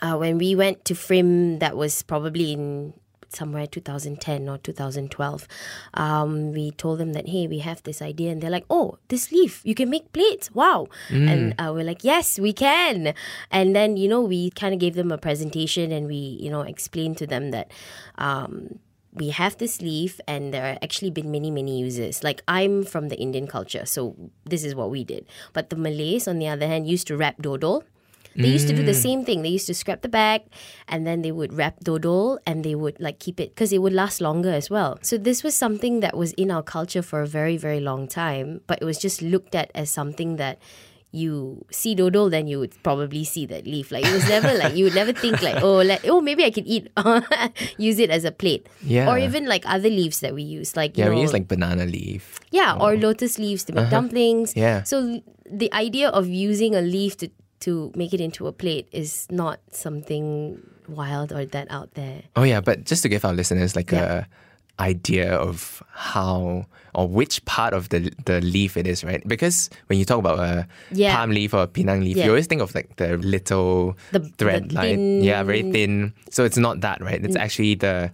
uh, 0.00 0.16
when 0.16 0.38
we 0.38 0.54
went 0.54 0.84
to 0.86 0.94
FRIM, 0.94 1.58
that 1.58 1.76
was 1.76 2.02
probably 2.02 2.52
in 2.52 2.94
somewhere 3.34 3.66
2010 3.66 4.48
or 4.48 4.58
2012. 4.58 5.48
Um, 5.94 6.52
we 6.52 6.70
told 6.72 6.98
them 6.98 7.12
that, 7.14 7.28
hey, 7.28 7.46
we 7.46 7.58
have 7.60 7.82
this 7.82 8.02
idea. 8.02 8.30
And 8.30 8.40
they're 8.40 8.50
like, 8.50 8.66
oh, 8.70 8.98
this 9.08 9.32
leaf, 9.32 9.60
you 9.64 9.74
can 9.74 9.90
make 9.90 10.12
plates. 10.12 10.54
Wow. 10.54 10.88
And 11.28 11.54
uh, 11.58 11.72
we're 11.74 11.84
like, 11.84 12.04
yes, 12.04 12.38
we 12.38 12.52
can. 12.52 13.14
And 13.50 13.74
then, 13.74 13.96
you 13.96 14.08
know, 14.08 14.20
we 14.20 14.50
kind 14.50 14.74
of 14.74 14.80
gave 14.80 14.94
them 14.94 15.10
a 15.10 15.18
presentation 15.18 15.92
and 15.92 16.06
we, 16.06 16.38
you 16.40 16.50
know, 16.50 16.62
explained 16.62 17.18
to 17.18 17.26
them 17.26 17.50
that. 17.50 17.70
Um, 18.16 18.78
we 19.14 19.28
have 19.28 19.58
this 19.58 19.82
leaf 19.82 20.20
and 20.26 20.54
there 20.54 20.72
are 20.72 20.78
actually 20.80 21.10
been 21.10 21.30
many 21.30 21.50
many 21.50 21.78
uses 21.78 22.24
like 22.24 22.42
i'm 22.48 22.82
from 22.82 23.10
the 23.10 23.16
indian 23.16 23.46
culture 23.46 23.84
so 23.84 24.16
this 24.46 24.64
is 24.64 24.74
what 24.74 24.90
we 24.90 25.04
did 25.04 25.26
but 25.52 25.68
the 25.68 25.76
malays 25.76 26.26
on 26.26 26.38
the 26.38 26.48
other 26.48 26.66
hand 26.66 26.88
used 26.88 27.06
to 27.06 27.14
wrap 27.14 27.36
dodol 27.36 27.82
they 28.36 28.48
used 28.48 28.68
to 28.68 28.74
do 28.74 28.82
the 28.82 28.92
mm. 28.92 29.02
same 29.02 29.24
thing 29.24 29.42
they 29.42 29.48
used 29.48 29.66
to 29.66 29.74
scrap 29.74 30.02
the 30.02 30.08
bag 30.08 30.42
and 30.88 31.06
then 31.06 31.22
they 31.22 31.32
would 31.32 31.52
wrap 31.52 31.80
dodol 31.80 32.38
and 32.46 32.64
they 32.64 32.74
would 32.74 32.98
like 33.00 33.18
keep 33.18 33.38
it 33.40 33.50
because 33.54 33.72
it 33.72 33.78
would 33.78 33.92
last 33.92 34.20
longer 34.20 34.50
as 34.50 34.70
well 34.70 34.98
so 35.02 35.16
this 35.16 35.42
was 35.42 35.54
something 35.54 36.00
that 36.00 36.16
was 36.16 36.32
in 36.34 36.50
our 36.50 36.62
culture 36.62 37.02
for 37.02 37.22
a 37.22 37.26
very 37.26 37.56
very 37.56 37.80
long 37.80 38.08
time 38.08 38.60
but 38.66 38.80
it 38.80 38.84
was 38.84 38.98
just 38.98 39.22
looked 39.22 39.54
at 39.54 39.70
as 39.74 39.90
something 39.90 40.36
that 40.36 40.58
you 41.12 41.64
see 41.70 41.94
dodol, 41.94 42.30
then 42.30 42.48
you 42.48 42.58
would 42.58 42.74
probably 42.82 43.22
see 43.22 43.44
that 43.46 43.66
leaf. 43.66 43.92
Like 43.92 44.04
it 44.04 44.12
was 44.12 44.26
never 44.28 44.52
like 44.58 44.74
you 44.74 44.84
would 44.84 44.94
never 44.94 45.12
think 45.12 45.42
like 45.42 45.62
oh 45.62 45.82
like 45.82 46.08
oh 46.08 46.20
maybe 46.20 46.44
I 46.44 46.50
could 46.50 46.66
eat 46.66 46.88
use 47.76 47.98
it 47.98 48.10
as 48.10 48.24
a 48.24 48.32
plate. 48.32 48.66
Yeah. 48.82 49.12
Or 49.12 49.18
even 49.18 49.46
like 49.46 49.62
other 49.66 49.90
leaves 49.90 50.20
that 50.20 50.34
we 50.34 50.42
use, 50.42 50.74
like 50.74 50.96
you 50.96 51.04
yeah, 51.04 51.10
know, 51.10 51.16
we 51.16 51.20
use 51.20 51.32
like 51.32 51.46
banana 51.46 51.84
leaf. 51.84 52.40
yeah, 52.50 52.74
or 52.74 52.96
mm. 52.96 53.02
lotus 53.02 53.38
leaves 53.38 53.64
to 53.64 53.72
make 53.74 53.82
uh-huh. 53.82 53.90
dumplings. 53.90 54.56
Yeah. 54.56 54.82
So 54.82 55.20
the 55.44 55.72
idea 55.74 56.08
of 56.08 56.28
using 56.28 56.74
a 56.74 56.80
leaf 56.80 57.18
to 57.18 57.28
to 57.66 57.92
make 57.94 58.12
it 58.12 58.20
into 58.20 58.46
a 58.46 58.52
plate 58.52 58.88
is 58.92 59.26
not 59.30 59.60
something 59.70 60.58
wild 60.88 61.32
or 61.32 61.44
that 61.46 61.70
out 61.70 61.94
there. 61.94 62.22
Oh 62.36 62.42
yeah, 62.42 62.60
but 62.60 62.84
just 62.84 63.02
to 63.02 63.08
give 63.08 63.24
our 63.24 63.32
listeners 63.34 63.76
like 63.76 63.90
Yeah. 63.92 64.24
a 64.26 64.82
idea 64.82 65.30
of 65.36 65.82
how 65.92 66.66
or 66.94 67.06
which 67.08 67.44
part 67.44 67.72
of 67.72 67.88
the 67.90 68.10
the 68.24 68.40
leaf 68.40 68.76
it 68.76 68.86
is, 68.86 69.04
right? 69.04 69.22
Because 69.28 69.70
when 69.86 69.98
you 69.98 70.04
talk 70.04 70.18
about 70.18 70.38
a 70.40 70.66
Yeah. 70.90 71.14
palm 71.14 71.30
leaf 71.30 71.54
or 71.54 71.62
a 71.62 71.68
pinang 71.68 72.02
leaf, 72.02 72.16
Yeah. 72.16 72.24
you 72.24 72.30
always 72.34 72.46
think 72.48 72.62
of 72.62 72.74
like 72.74 72.96
the 72.96 73.16
little 73.18 73.96
The- 74.12 74.20
thread 74.38 74.70
the 74.70 74.74
line. 74.74 74.96
thin- 74.96 75.20
Mm. 75.20 75.24
Yeah, 75.24 75.42
very 75.44 75.62
thin. 75.70 76.12
So 76.30 76.44
it's 76.44 76.58
not 76.58 76.80
that, 76.82 77.00
right? 77.00 77.22
It's 77.24 77.36
actually 77.36 77.76
the 77.76 78.10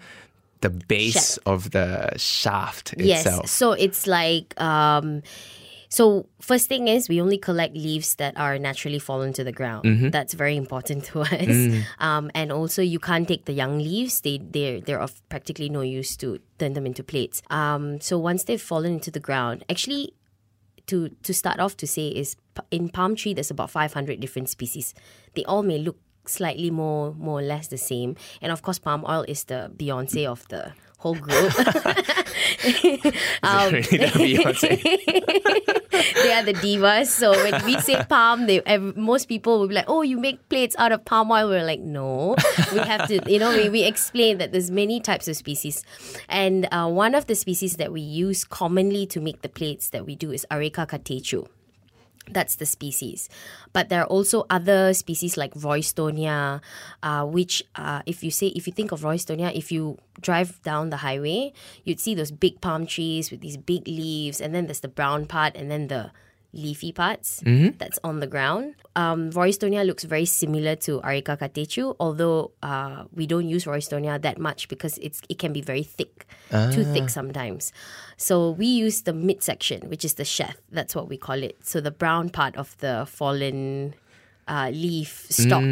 the 0.61 0.71
base 0.71 1.38
Shaft. 1.38 1.38
of 1.47 1.71
the 1.71 2.11
shaft 2.19 2.93
itself. 2.95 3.07
Yes. 3.09 3.21
itself. 3.26 3.47
So 3.49 3.67
it's 3.78 4.07
like 4.11 4.52
um 4.61 5.23
so 5.88 6.28
first 6.40 6.68
thing 6.68 6.88
is 6.88 7.09
we 7.09 7.21
only 7.21 7.38
collect 7.38 7.75
leaves 7.75 8.16
that 8.16 8.37
are 8.37 8.59
naturally 8.59 8.99
fallen 8.99 9.33
to 9.33 9.45
the 9.45 9.52
ground. 9.52 9.85
Mm-hmm. 9.85 10.11
That's 10.11 10.35
very 10.35 10.57
important 10.57 11.04
to 11.07 11.21
us. 11.23 11.30
Mm. 11.30 11.83
Um, 11.99 12.30
and 12.35 12.52
also 12.52 12.83
you 12.83 12.99
can't 12.99 13.26
take 13.26 13.47
the 13.47 13.52
young 13.52 13.78
leaves. 13.78 14.21
They 14.21 14.38
they're 14.38 14.80
they're 14.80 15.00
of 15.00 15.23
practically 15.28 15.68
no 15.68 15.80
use 15.80 16.16
to 16.18 16.40
turn 16.59 16.75
them 16.75 16.87
into 16.87 17.02
plates. 17.02 17.42
Um, 17.50 18.00
so 18.00 18.18
once 18.18 18.45
they've 18.45 18.61
fallen 18.61 18.95
into 18.95 19.11
the 19.11 19.21
ground, 19.21 19.64
actually 19.68 20.12
to 20.87 21.09
to 21.23 21.33
start 21.33 21.61
off 21.61 21.76
to 21.78 21.87
say 21.87 22.09
is 22.09 22.37
in 22.71 22.88
palm 22.88 23.14
tree 23.14 23.35
there's 23.35 23.50
about 23.50 23.71
500 23.71 24.21
different 24.21 24.49
species. 24.49 24.95
They 25.35 25.45
all 25.45 25.62
may 25.62 25.78
look 25.78 25.97
slightly 26.26 26.71
more 26.71 27.14
more 27.14 27.40
or 27.40 27.42
less 27.42 27.68
the 27.68 27.78
same, 27.78 28.16
and 28.42 28.52
of 28.52 28.61
course 28.61 28.78
palm 28.78 29.04
oil 29.09 29.25
is 29.26 29.45
the 29.45 29.73
Beyonce 29.75 30.26
of 30.26 30.47
the 30.49 30.73
whole 30.99 31.14
group. 31.14 31.52
Um, 33.43 33.73
really 33.73 33.83
the 33.83 34.07
Beyonce? 34.07 34.83
they 36.23 36.33
are 36.33 36.43
the 36.43 36.55
divas. 36.55 37.07
So 37.07 37.31
when 37.33 37.64
we 37.64 37.78
say 37.81 38.02
palm, 38.09 38.47
they 38.47 38.61
most 38.97 39.26
people 39.26 39.61
will 39.61 39.69
be 39.69 39.75
like, 39.75 39.88
"Oh, 39.88 40.02
you 40.02 40.19
make 40.19 40.49
plates 40.49 40.75
out 40.78 40.93
of 40.93 41.05
palm 41.05 41.31
oil." 41.31 41.49
We're 41.49 41.64
like, 41.64 41.81
"No, 41.81 42.35
we 42.73 42.78
have 42.78 43.07
to." 43.09 43.21
You 43.31 43.38
know, 43.38 43.50
we, 43.50 43.69
we 43.69 43.85
explain 43.85 44.38
that 44.38 44.52
there's 44.52 44.71
many 44.71 45.00
types 45.00 45.28
of 45.28 45.37
species, 45.37 45.85
and 46.28 46.69
uh, 46.73 46.88
one 46.88 47.14
of 47.14 47.26
the 47.26 47.35
species 47.35 47.76
that 47.76 47.93
we 47.93 48.00
use 48.00 48.45
commonly 48.45 49.07
to 49.07 49.21
make 49.21 49.43
the 49.43 49.49
plates 49.49 49.90
that 49.90 50.05
we 50.05 50.17
do 50.17 50.33
is 50.33 50.45
Areca 50.50 50.87
catechu. 50.87 51.47
That's 52.30 52.56
the 52.56 52.66
species. 52.66 53.28
But 53.73 53.88
there 53.88 54.02
are 54.02 54.06
also 54.06 54.44
other 54.50 54.92
species 54.94 55.37
like 55.37 55.54
Roystonea, 55.54 56.61
uh, 57.02 57.25
which, 57.25 57.62
uh, 57.75 58.02
if 58.06 58.23
you 58.23 58.30
say, 58.30 58.49
if 58.49 58.66
you 58.66 58.73
think 58.73 58.92
of 58.92 59.00
Roystonea, 59.00 59.54
if 59.54 59.73
you 59.73 59.99
drive 60.20 60.61
down 60.62 60.90
the 60.90 60.99
highway, 60.99 61.52
you'd 61.85 62.00
see 62.00 62.14
those 62.14 62.30
big 62.30 62.61
palm 62.61 62.87
trees 62.87 63.30
with 63.30 63.40
these 63.40 63.56
big 63.56 63.87
leaves, 63.87 64.40
and 64.40 64.54
then 64.54 64.66
there's 64.66 64.80
the 64.80 64.88
brown 64.88 65.26
part, 65.26 65.56
and 65.56 65.70
then 65.70 65.88
the 65.88 66.11
leafy 66.52 66.93
parts 66.93 67.43
that's 67.78 67.99
on 68.02 68.21
the 68.21 68.26
ground. 68.26 68.75
Um, 68.97 69.31
Roystonea 69.31 69.85
looks 69.87 70.05
very 70.05 70.25
similar 70.25 70.75
to 70.76 71.00
Areca 71.02 71.37
catechu, 71.37 71.95
although 72.00 72.52
uh, 72.62 73.05
we 73.14 73.26
don't 73.26 73.49
use 73.49 73.67
Roystonea 73.67 74.21
that 74.23 74.38
much 74.38 74.69
because 74.69 74.99
it's 74.99 75.21
it 75.28 75.38
can 75.38 75.52
be 75.52 75.61
very 75.61 75.83
thick, 75.83 76.26
too 76.73 76.85
thick 76.85 77.09
sometimes. 77.11 77.73
So 78.17 78.50
we 78.50 78.67
use 78.67 79.02
the 79.02 79.12
midsection, 79.12 79.88
which 79.90 80.05
is 80.05 80.14
the 80.14 80.25
sheath. 80.25 80.59
That's 80.73 80.95
what 80.97 81.09
we 81.09 81.17
call 81.17 81.43
it. 81.43 81.57
So 81.62 81.81
the 81.81 81.90
brown 81.93 82.31
part 82.31 82.57
of 82.57 82.76
the 82.78 83.05
fallen 83.07 83.95
uh, 84.49 84.71
leaf 84.73 85.26
stalk 85.28 85.62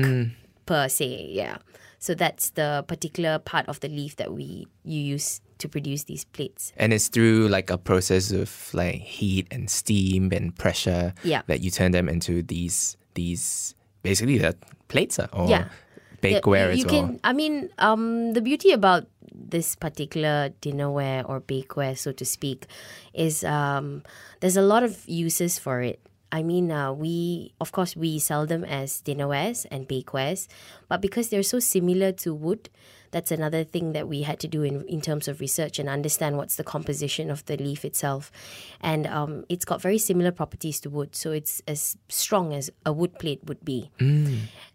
per 0.66 0.88
se, 0.88 1.28
yeah. 1.32 1.56
So 1.98 2.14
that's 2.14 2.50
the 2.50 2.84
particular 2.86 3.38
part 3.38 3.66
of 3.68 3.80
the 3.80 3.88
leaf 3.88 4.16
that 4.16 4.32
we 4.32 4.68
you 4.84 5.00
use 5.00 5.40
to 5.58 5.68
produce 5.68 6.04
these 6.04 6.24
plates. 6.24 6.72
And 6.76 6.92
it's 6.92 7.08
through 7.08 7.48
like 7.48 7.70
a 7.70 7.78
process 7.78 8.30
of 8.32 8.50
like 8.74 8.96
heat 8.96 9.46
and 9.50 9.70
steam 9.70 10.30
and 10.32 10.54
pressure 10.54 11.14
Yeah. 11.24 11.42
that 11.46 11.60
you 11.60 11.70
turn 11.70 11.92
them 11.92 12.08
into 12.08 12.42
these 12.42 12.96
these 13.14 13.74
basically 14.02 14.38
the 14.38 14.54
plates 14.88 15.18
uh, 15.18 15.26
or 15.32 15.48
Yeah. 15.48 15.68
bakeware 16.22 16.76
you 16.76 16.84
as 16.84 16.92
well. 16.92 17.06
can 17.08 17.20
i 17.24 17.32
mean 17.32 17.68
um, 17.78 18.32
the 18.32 18.40
beauty 18.40 18.72
about 18.72 19.06
this 19.32 19.76
particular 19.76 20.50
dinnerware 20.60 21.26
or 21.28 21.40
bakeware 21.40 21.96
so 21.96 22.12
to 22.12 22.24
speak 22.24 22.66
is 23.14 23.44
um, 23.44 24.02
there's 24.40 24.56
a 24.56 24.62
lot 24.62 24.82
of 24.82 25.04
uses 25.08 25.58
for 25.58 25.80
it 25.82 26.00
i 26.32 26.42
mean 26.42 26.70
uh, 26.72 26.92
we 26.92 27.52
of 27.60 27.72
course 27.72 27.96
we 27.96 28.18
sell 28.18 28.46
them 28.46 28.64
as 28.64 29.00
dinnerwares 29.02 29.66
and 29.70 29.88
bakewares 29.88 30.48
but 30.88 31.00
because 31.00 31.28
they're 31.28 31.42
so 31.42 31.58
similar 31.60 32.12
to 32.12 32.32
wood 32.34 32.68
that's 33.16 33.32
another 33.32 33.64
thing 33.64 33.94
that 33.94 34.06
we 34.08 34.22
had 34.22 34.38
to 34.40 34.48
do 34.56 34.62
in, 34.62 34.84
in 34.84 35.00
terms 35.00 35.26
of 35.26 35.40
research 35.40 35.78
and 35.78 35.88
understand 35.88 36.36
what's 36.36 36.56
the 36.56 36.64
composition 36.64 37.30
of 37.30 37.42
the 37.46 37.56
leaf 37.56 37.82
itself. 37.82 38.30
And 38.82 39.06
um, 39.06 39.44
it's 39.48 39.64
got 39.64 39.80
very 39.80 39.96
similar 39.96 40.32
properties 40.32 40.80
to 40.80 40.90
wood, 40.90 41.16
so 41.16 41.32
it's 41.32 41.62
as 41.66 41.96
strong 42.10 42.52
as 42.52 42.70
a 42.84 42.92
wood 42.92 43.18
plate 43.18 43.40
would 43.46 43.64
be. 43.64 43.90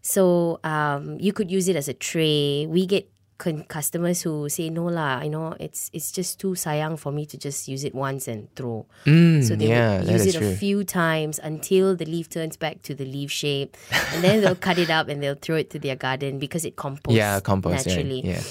So 0.02 0.60
um, 0.64 1.20
you 1.20 1.34
could 1.34 1.52
use 1.52 1.68
it 1.68 1.76
as 1.76 1.88
a 1.88 1.94
tray. 1.94 2.66
We 2.66 2.88
get 2.88 3.06
con- 3.42 3.66
customers 3.66 4.22
who 4.22 4.48
say, 4.50 4.70
"No 4.70 4.86
lah, 4.86 5.26
you 5.26 5.34
know, 5.34 5.58
it's 5.60 5.90
it's 5.94 6.14
just 6.14 6.38
too 6.38 6.54
sayang 6.54 7.02
for 7.02 7.12
me 7.12 7.26
to 7.26 7.38
just 7.42 7.68
use 7.68 7.84
it 7.84 7.98
once 7.98 8.30
and 8.30 8.46
throw." 8.54 8.86
Mm, 9.10 9.42
so 9.42 9.58
they 9.58 9.74
yeah, 9.74 10.06
use 10.06 10.30
it 10.30 10.38
true. 10.38 10.54
a 10.54 10.56
few 10.56 10.86
times 10.86 11.42
until 11.42 11.96
the 11.98 12.06
leaf 12.06 12.30
turns 12.30 12.56
back 12.56 12.86
to 12.86 12.94
the 12.94 13.06
leaf 13.06 13.34
shape, 13.34 13.76
and 14.14 14.24
then 14.24 14.42
they'll 14.42 14.56
cut 14.70 14.78
it 14.78 14.94
up 14.94 15.10
and 15.10 15.24
they'll 15.26 15.42
throw 15.42 15.58
it 15.58 15.74
to 15.74 15.80
their 15.82 15.98
garden 15.98 16.38
because 16.38 16.64
it 16.64 16.78
composts 16.78 17.18
yeah, 17.18 17.40
compost. 17.42 17.88
yeah, 17.88 17.96
naturally. 17.98 18.22
Yeah. 18.22 18.46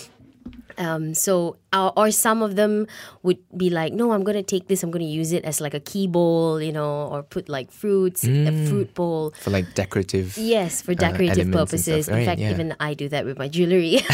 Um, 0.80 1.12
so, 1.14 1.58
or, 1.72 1.92
or 1.96 2.10
some 2.10 2.42
of 2.42 2.56
them 2.56 2.87
would 3.22 3.38
be 3.54 3.68
like, 3.68 3.92
no, 3.92 4.12
I'm 4.12 4.25
going 4.25 4.37
to 4.37 4.42
take 4.42 4.66
this, 4.68 4.82
I'm 4.82 4.90
going 4.90 5.04
to 5.04 5.12
use 5.20 5.30
it 5.32 5.44
as 5.44 5.60
like 5.60 5.75
a 5.75 5.80
key 5.80 6.06
bowl, 6.08 6.60
you 6.60 6.72
know, 6.72 7.06
or 7.12 7.22
put 7.22 7.49
like 7.49 7.70
fruits, 7.70 8.25
a 8.25 8.28
Mm. 8.28 8.68
fruit 8.68 8.94
bowl. 8.94 9.32
For 9.38 9.50
like 9.50 9.75
decorative. 9.75 10.37
Yes, 10.38 10.80
for 10.80 10.94
decorative 10.94 11.38
elements 11.38 11.44
and 11.46 11.52
purposes. 11.54 12.04
stuff, 12.06 12.18
In 12.18 12.25
fact, 12.25 12.40
yeah. 12.40 12.50
even 12.50 12.75
I 12.80 12.94
do 12.94 13.08
that 13.10 13.25
with 13.26 13.38
my 13.38 13.46
jewelry. 13.49 14.00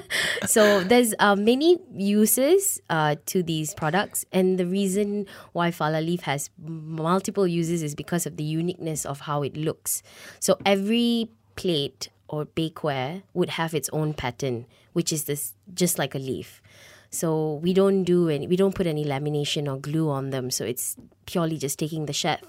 so 0.46 0.82
there's 0.82 1.14
uh, 1.18 1.36
many 1.36 1.78
uses 1.94 2.80
uh, 2.90 3.16
to 3.26 3.42
these 3.42 3.74
products, 3.74 4.24
and 4.32 4.58
the 4.58 4.66
reason 4.66 5.26
why 5.52 5.70
Fala 5.70 6.00
Leaf 6.00 6.22
has 6.22 6.50
multiple 6.58 7.46
uses 7.46 7.82
is 7.82 7.94
because 7.94 8.26
of 8.26 8.36
the 8.36 8.44
uniqueness 8.44 9.04
of 9.04 9.20
how 9.20 9.42
it 9.42 9.56
looks. 9.56 10.02
So 10.40 10.56
every 10.64 11.28
plate 11.56 12.08
or 12.28 12.46
bakeware 12.46 13.22
would 13.34 13.50
have 13.60 13.74
its 13.74 13.88
own 13.92 14.14
pattern, 14.14 14.64
which 14.92 15.12
is 15.12 15.24
this 15.24 15.54
just 15.74 15.98
like 15.98 16.14
a 16.14 16.18
leaf. 16.18 16.62
So 17.10 17.60
we 17.62 17.74
don't 17.74 18.04
do 18.04 18.30
any, 18.30 18.46
we 18.46 18.56
don't 18.56 18.74
put 18.74 18.86
any 18.86 19.04
lamination 19.04 19.70
or 19.70 19.78
glue 19.78 20.08
on 20.08 20.30
them. 20.30 20.50
So 20.50 20.64
it's 20.64 20.96
purely 21.26 21.58
just 21.58 21.78
taking 21.78 22.06
the 22.06 22.12
sheath 22.14 22.42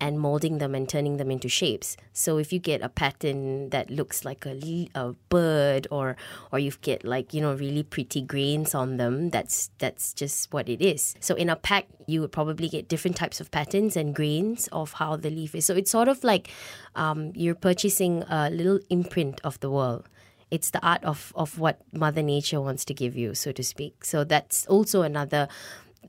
and 0.00 0.18
molding 0.18 0.58
them 0.58 0.74
and 0.74 0.88
turning 0.88 1.16
them 1.16 1.30
into 1.30 1.48
shapes. 1.48 1.96
So 2.12 2.36
if 2.38 2.52
you 2.52 2.58
get 2.58 2.82
a 2.82 2.88
pattern 2.88 3.70
that 3.70 3.88
looks 3.88 4.24
like 4.24 4.46
a, 4.46 4.88
a 4.96 5.12
bird 5.28 5.86
or 5.92 6.16
or 6.50 6.58
you 6.58 6.72
get 6.80 7.04
like 7.04 7.32
you 7.32 7.40
know 7.40 7.54
really 7.54 7.84
pretty 7.84 8.22
grains 8.22 8.74
on 8.74 8.96
them, 8.96 9.30
that's 9.30 9.70
that's 9.78 10.12
just 10.12 10.52
what 10.52 10.68
it 10.68 10.82
is. 10.82 11.14
So 11.20 11.36
in 11.36 11.48
a 11.48 11.56
pack, 11.56 11.86
you 12.06 12.20
would 12.22 12.32
probably 12.32 12.68
get 12.68 12.88
different 12.88 13.16
types 13.16 13.40
of 13.40 13.52
patterns 13.52 13.96
and 13.96 14.12
grains 14.14 14.68
of 14.72 14.94
how 14.94 15.16
the 15.16 15.30
leaf 15.30 15.54
is. 15.54 15.66
So 15.66 15.74
it's 15.74 15.90
sort 15.90 16.08
of 16.08 16.24
like 16.24 16.50
um, 16.96 17.30
you're 17.36 17.54
purchasing 17.54 18.24
a 18.28 18.50
little 18.50 18.80
imprint 18.88 19.40
of 19.44 19.60
the 19.60 19.70
world 19.70 20.08
it's 20.50 20.70
the 20.70 20.84
art 20.84 21.02
of 21.04 21.32
of 21.36 21.58
what 21.58 21.80
mother 21.92 22.22
nature 22.22 22.60
wants 22.60 22.84
to 22.86 22.94
give 22.94 23.16
you 23.16 23.34
so 23.34 23.52
to 23.52 23.62
speak. 23.62 24.04
So 24.04 24.24
that's 24.24 24.66
also 24.66 25.02
another 25.02 25.48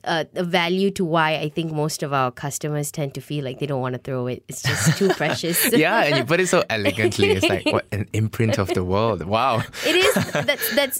uh, 0.04 0.24
a 0.36 0.44
value 0.44 0.90
to 0.90 1.06
why 1.06 1.36
I 1.36 1.50
think 1.50 1.72
most 1.72 2.02
of 2.02 2.12
our 2.12 2.32
customers 2.32 2.92
tend 2.92 3.14
to 3.14 3.22
feel 3.22 3.46
like 3.46 3.60
they 3.60 3.68
don't 3.68 3.82
want 3.82 3.94
to 3.94 4.00
throw 4.00 4.26
it. 4.28 4.44
It's 4.48 4.64
just 4.64 4.98
too 4.98 5.10
precious. 5.16 5.72
Yeah, 5.72 6.04
and 6.06 6.18
you 6.18 6.24
put 6.26 6.40
it 6.40 6.48
so 6.48 6.64
elegantly. 6.72 7.30
It's 7.32 7.48
like 7.48 7.66
what 7.68 7.86
an 7.92 8.08
imprint 8.14 8.58
of 8.58 8.70
the 8.70 8.84
world. 8.84 9.22
Wow. 9.24 9.62
It 9.86 9.96
is. 9.96 10.14
That's 10.46 10.76
that's 10.76 11.00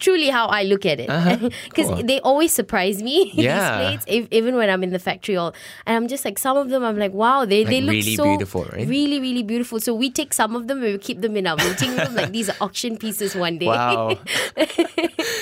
truly 0.00 0.28
how 0.28 0.46
I 0.46 0.62
look 0.62 0.86
at 0.86 0.98
it. 1.00 1.08
Because 1.68 1.88
Cool. 1.88 2.02
they 2.04 2.20
always 2.20 2.52
surprise 2.52 3.02
me. 3.02 3.30
Yeah. 3.34 3.90
These 3.90 4.04
plates, 4.04 4.04
if, 4.08 4.28
even 4.32 4.56
when 4.56 4.70
I'm 4.70 4.82
in 4.82 4.90
the 4.90 4.98
factory, 4.98 5.36
all 5.36 5.54
and 5.84 5.96
I'm 5.96 6.08
just 6.08 6.24
like 6.24 6.38
some 6.38 6.56
of 6.56 6.70
them. 6.70 6.82
I'm 6.84 6.98
like, 6.98 7.12
wow, 7.12 7.44
they 7.44 7.64
they 7.64 7.80
look 7.82 7.92
really 7.92 8.16
so 8.16 8.24
beautiful, 8.24 8.64
right? 8.72 8.88
Really, 8.88 9.20
really 9.20 9.42
beautiful. 9.42 9.78
So 9.78 9.94
we 9.94 10.10
take 10.10 10.32
some 10.32 10.56
of 10.56 10.68
them 10.68 10.82
and 10.82 10.92
we 10.92 10.98
keep 10.98 11.20
them 11.20 11.36
in 11.36 11.46
our 11.46 11.56
meeting 11.56 11.96
room. 11.96 12.14
like 12.14 12.32
these 12.32 12.48
are 12.48 12.56
auction 12.62 12.96
pieces 12.96 13.36
one 13.36 13.58
day. 13.58 13.66
Wow. 13.66 14.16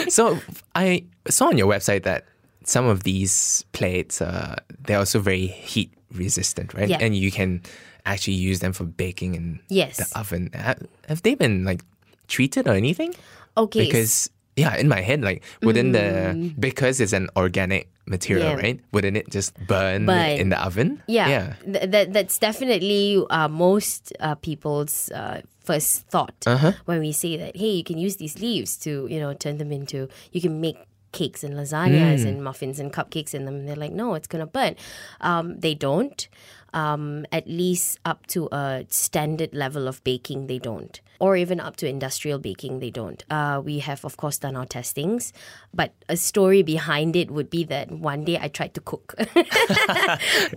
so 0.08 0.38
I 0.74 1.04
saw 1.28 1.46
on 1.48 1.58
your 1.58 1.68
website 1.68 2.02
that 2.02 2.24
some 2.66 2.86
of 2.86 3.02
these 3.04 3.64
plates, 3.72 4.20
uh, 4.20 4.56
they're 4.86 4.98
also 4.98 5.18
very 5.22 5.46
heat 5.46 5.90
resistant, 6.12 6.74
right? 6.74 6.88
Yeah. 6.90 6.98
And 7.00 7.14
you 7.16 7.30
can 7.30 7.62
actually 8.04 8.34
use 8.34 8.58
them 8.60 8.72
for 8.74 8.84
baking 8.84 9.34
in 9.34 9.60
Yes. 9.68 9.96
the 9.96 10.06
oven. 10.18 10.50
Ha- 10.54 10.74
Have 11.08 11.22
they 11.22 11.34
been 11.34 11.64
like 11.64 11.82
treated 12.28 12.66
or 12.68 12.74
anything? 12.74 13.14
Okay. 13.56 13.86
Because 13.86 14.30
yeah, 14.56 14.74
in 14.76 14.88
my 14.88 15.00
head, 15.00 15.20
like 15.22 15.42
wouldn't 15.62 15.92
the 15.92 16.52
because 16.58 16.98
it's 17.00 17.12
an 17.12 17.28
organic 17.36 17.88
material, 18.06 18.54
Mm. 18.54 18.56
Yeah. 18.56 18.62
right? 18.66 18.78
Wouldn't 18.92 19.16
it 19.16 19.28
just 19.30 19.52
burn, 19.66 20.06
Burn. 20.06 20.38
in 20.40 20.48
the 20.50 20.58
oven? 20.58 21.02
Yeah, 21.06 21.28
Yeah. 21.28 21.46
Th- 21.64 21.90
that 21.90 22.12
that's 22.12 22.38
definitely 22.38 23.20
uh, 23.30 23.48
most 23.48 24.12
uh, 24.20 24.34
people's 24.40 25.10
uh, 25.12 25.42
first 25.62 26.06
thought 26.08 26.34
Uh-huh. 26.46 26.72
when 26.86 27.00
we 27.00 27.12
say 27.12 27.36
that. 27.36 27.54
Hey, 27.56 27.70
you 27.78 27.84
can 27.84 27.98
use 27.98 28.16
these 28.16 28.38
leaves 28.40 28.76
to 28.88 29.06
you 29.10 29.20
know 29.20 29.34
turn 29.34 29.58
them 29.58 29.72
into. 29.72 30.08
You 30.32 30.40
can 30.40 30.60
make 30.60 30.78
cakes 31.12 31.42
and 31.44 31.54
lasagnas 31.54 32.20
Mm. 32.22 32.26
and 32.28 32.44
muffins 32.44 32.78
and 32.78 32.92
cupcakes 32.92 33.34
in 33.34 33.44
them. 33.44 33.56
And 33.56 33.68
they're 33.68 33.76
like, 33.76 33.92
no, 33.92 34.14
it's 34.14 34.26
gonna 34.26 34.46
burn. 34.46 34.76
Um, 35.20 35.58
they 35.60 35.74
don't. 35.74 36.28
Um, 36.74 37.24
at 37.32 37.46
least 37.48 37.98
up 38.04 38.26
to 38.28 38.48
a 38.52 38.84
standard 38.88 39.54
level 39.54 39.88
of 39.88 40.02
baking, 40.04 40.46
they 40.46 40.58
don't. 40.58 41.00
Or 41.18 41.34
even 41.34 41.60
up 41.60 41.76
to 41.76 41.88
industrial 41.88 42.38
baking, 42.38 42.80
they 42.80 42.90
don't. 42.90 43.24
Uh, 43.30 43.62
we 43.64 43.78
have, 43.78 44.04
of 44.04 44.18
course, 44.18 44.36
done 44.36 44.54
our 44.54 44.66
testings. 44.66 45.32
But 45.72 45.92
a 46.10 46.16
story 46.18 46.62
behind 46.62 47.16
it 47.16 47.30
would 47.30 47.48
be 47.48 47.64
that 47.64 47.90
one 47.90 48.24
day 48.26 48.38
I 48.38 48.48
tried 48.48 48.74
to 48.74 48.82
cook. 48.82 49.14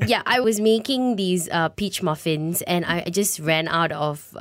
yeah, 0.05 0.21
I 0.25 0.39
was 0.39 0.59
making 0.59 1.15
these 1.15 1.47
uh, 1.49 1.69
peach 1.69 2.01
muffins 2.03 2.61
and 2.63 2.85
I 2.85 3.03
just 3.09 3.39
ran 3.39 3.67
out 3.67 3.91
of. 3.91 4.35
Uh, 4.35 4.39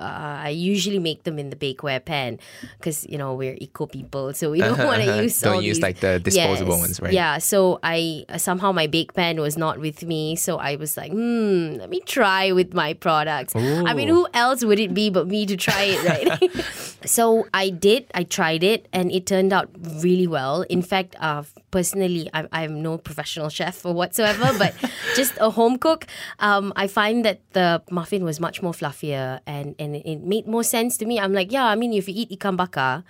I 0.49 0.49
usually 0.51 0.99
make 0.99 1.23
them 1.25 1.39
in 1.39 1.51
the 1.51 1.57
bakeware 1.57 2.05
pan 2.05 2.39
because, 2.79 3.07
you 3.09 3.19
know, 3.19 3.35
we're 3.35 3.57
eco 3.61 3.87
people. 3.87 4.33
So 4.35 4.51
we 4.51 4.59
don't 4.61 4.79
want 4.79 5.03
to 5.03 5.23
use 5.23 5.41
Don't 5.41 5.63
use, 5.63 5.77
these- 5.77 5.83
like, 5.83 6.01
the 6.01 6.19
disposable 6.19 6.73
Yes. 6.73 6.81
ones, 6.81 7.01
right? 7.01 7.13
Yeah, 7.13 7.39
so 7.39 7.79
I 7.83 8.25
somehow 8.39 8.73
my 8.73 8.87
bake 8.87 9.15
pan 9.15 9.41
was 9.41 9.57
not 9.57 9.79
with 9.79 10.03
me. 10.05 10.37
So 10.37 10.59
I 10.59 10.77
was 10.77 10.97
like, 10.97 11.13
hmm, 11.13 11.58
let 11.79 11.91
me 11.91 12.00
try 12.00 12.53
with 12.53 12.75
my 12.75 12.95
products. 12.95 13.55
I 13.55 13.95
mean, 13.95 14.09
who 14.09 14.27
else 14.35 14.65
would 14.65 14.79
it 14.79 14.95
be 14.95 15.11
but 15.11 15.27
me 15.27 15.47
to 15.47 15.57
try 15.57 15.83
it, 15.95 16.00
right? 16.05 16.50
so 17.05 17.47
I 17.53 17.71
did. 17.71 18.07
I 18.15 18.25
tried 18.25 18.62
it, 18.62 18.88
and 18.93 19.11
it 19.12 19.27
turned 19.27 19.53
out 19.53 19.69
really 20.03 20.27
well. 20.27 20.62
In 20.69 20.83
fact, 20.83 21.17
uh, 21.21 21.43
personally, 21.71 22.29
I'm, 22.33 22.49
I'm 22.53 22.83
no 22.83 22.99
professional 22.99 23.49
chef 23.49 23.85
or 23.85 23.93
whatsoever, 23.93 24.50
but 24.59 24.75
just 25.15 25.35
a 25.41 25.50
home 25.50 25.79
cook, 25.79 26.07
um, 26.41 26.73
I 26.77 26.87
find 26.87 27.25
that 27.25 27.41
the 27.53 27.83
muffin 27.91 28.25
was 28.25 28.41
much 28.41 28.62
more 28.62 28.73
fluffier 28.73 29.41
and, 29.47 29.75
and 29.79 29.97
it 29.97 30.23
made 30.23 30.47
more 30.47 30.65
sense 30.65 30.97
to 30.99 31.07
me. 31.07 31.21
I'm 31.21 31.33
like, 31.33 31.53
yeah, 31.53 31.67
I 31.67 31.75
mean, 31.75 31.93
if 31.93 32.09
you 32.09 32.15
eat 32.17 32.31
ikan 32.38 32.57
bakar, 32.57 33.05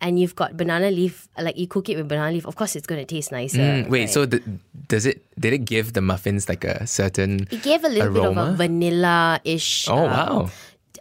and 0.00 0.18
you've 0.20 0.34
got 0.36 0.56
banana 0.56 0.90
leaf, 0.90 1.28
like 1.38 1.56
you 1.56 1.66
cook 1.66 1.88
it 1.88 1.96
with 1.96 2.08
banana 2.08 2.32
leaf, 2.32 2.46
of 2.46 2.56
course 2.56 2.76
it's 2.76 2.86
going 2.86 3.00
to 3.00 3.06
taste 3.08 3.32
nicer. 3.32 3.58
Mm, 3.58 3.88
wait, 3.88 4.00
right? 4.00 4.10
so 4.10 4.26
th- 4.26 4.42
does 4.88 5.06
it? 5.06 5.24
Did 5.40 5.52
it 5.52 5.64
give 5.64 5.92
the 5.94 6.00
muffins 6.00 6.48
like 6.48 6.64
a 6.64 6.86
certain? 6.86 7.46
It 7.50 7.62
gave 7.62 7.84
a 7.84 7.88
little 7.88 8.12
bit 8.12 8.24
of 8.24 8.36
a 8.36 8.52
vanilla-ish 8.54 9.88
Oh, 9.88 10.06
um, 10.06 10.10
wow. 10.10 10.50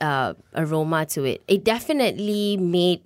uh, 0.01 0.33
aroma 0.55 1.05
to 1.07 1.23
it. 1.25 1.43
It 1.47 1.63
definitely 1.63 2.57
made 2.57 3.01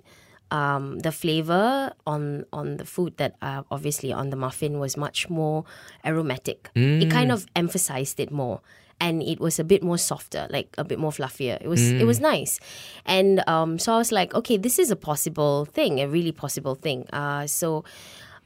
um, 0.52 1.00
the 1.00 1.12
flavor 1.12 1.94
on 2.08 2.46
on 2.54 2.78
the 2.78 2.86
food 2.86 3.18
that 3.18 3.36
uh, 3.42 3.64
obviously 3.70 4.12
on 4.14 4.30
the 4.30 4.36
muffin 4.36 4.80
was 4.80 4.98
much 4.98 5.30
more 5.30 5.66
aromatic. 6.06 6.70
It 6.76 7.10
kind 7.12 7.32
of 7.32 7.46
emphasized 7.56 8.20
it 8.20 8.32
more. 8.32 8.62
And 9.02 9.24
it 9.24 9.40
was 9.40 9.60
a 9.60 9.64
bit 9.64 9.82
more 9.82 9.98
softer, 9.98 10.48
like 10.50 10.76
a 10.78 10.84
bit 10.84 11.00
more 11.00 11.12
fluffier. 11.12 11.58
It 11.62 11.68
was 11.68 11.80
it 12.02 12.06
was 12.06 12.20
nice, 12.20 12.60
and 13.06 13.42
um, 13.48 13.80
so 13.80 13.94
I 13.94 13.98
was 13.98 14.12
like, 14.12 14.34
okay, 14.36 14.58
this 14.58 14.78
is 14.78 14.92
a 14.92 14.96
possible 14.98 15.64
thing, 15.66 16.00
a 16.02 16.08
really 16.08 16.34
possible 16.34 16.76
thing. 16.76 17.08
Uh, 17.14 17.48
so 17.48 17.84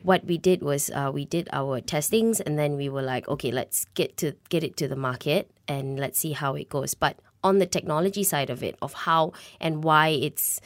what 0.04 0.26
we 0.26 0.38
did 0.38 0.62
was 0.62 0.92
uh, 0.92 1.10
we 1.14 1.26
did 1.26 1.48
our 1.54 1.80
testings 1.82 2.40
and 2.42 2.60
then 2.60 2.76
we 2.76 2.90
were 2.90 3.02
like 3.02 3.26
okay 3.30 3.52
let's 3.52 3.86
get 3.96 4.18
to 4.18 4.34
get 4.50 4.62
it 4.62 4.76
to 4.76 4.86
the 4.86 4.98
market 4.98 5.50
and 5.68 5.98
let's 5.98 6.20
see 6.20 6.34
how 6.34 6.56
it 6.56 6.68
goes. 6.70 6.94
But 6.94 7.18
on 7.42 7.60
the 7.60 7.66
technology 7.66 8.24
side 8.24 8.50
of 8.50 8.62
it 8.64 8.76
of 8.82 8.94
how 8.94 9.32
and 9.62 9.82
why 9.84 10.10
it's 10.10 10.60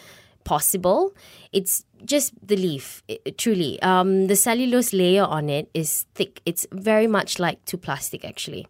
possible 0.43 1.13
it's 1.51 1.83
just 2.05 2.33
the 2.45 2.55
leaf 2.55 3.03
i- 3.09 3.19
truly. 3.37 3.79
Um, 3.81 4.27
the 4.27 4.35
cellulose 4.35 4.91
layer 4.91 5.23
on 5.23 5.49
it 5.49 5.69
is 5.73 6.05
thick. 6.15 6.41
It's 6.45 6.65
very 6.71 7.05
much 7.07 7.37
like 7.39 7.63
to 7.65 7.77
plastic 7.77 8.25
actually 8.25 8.65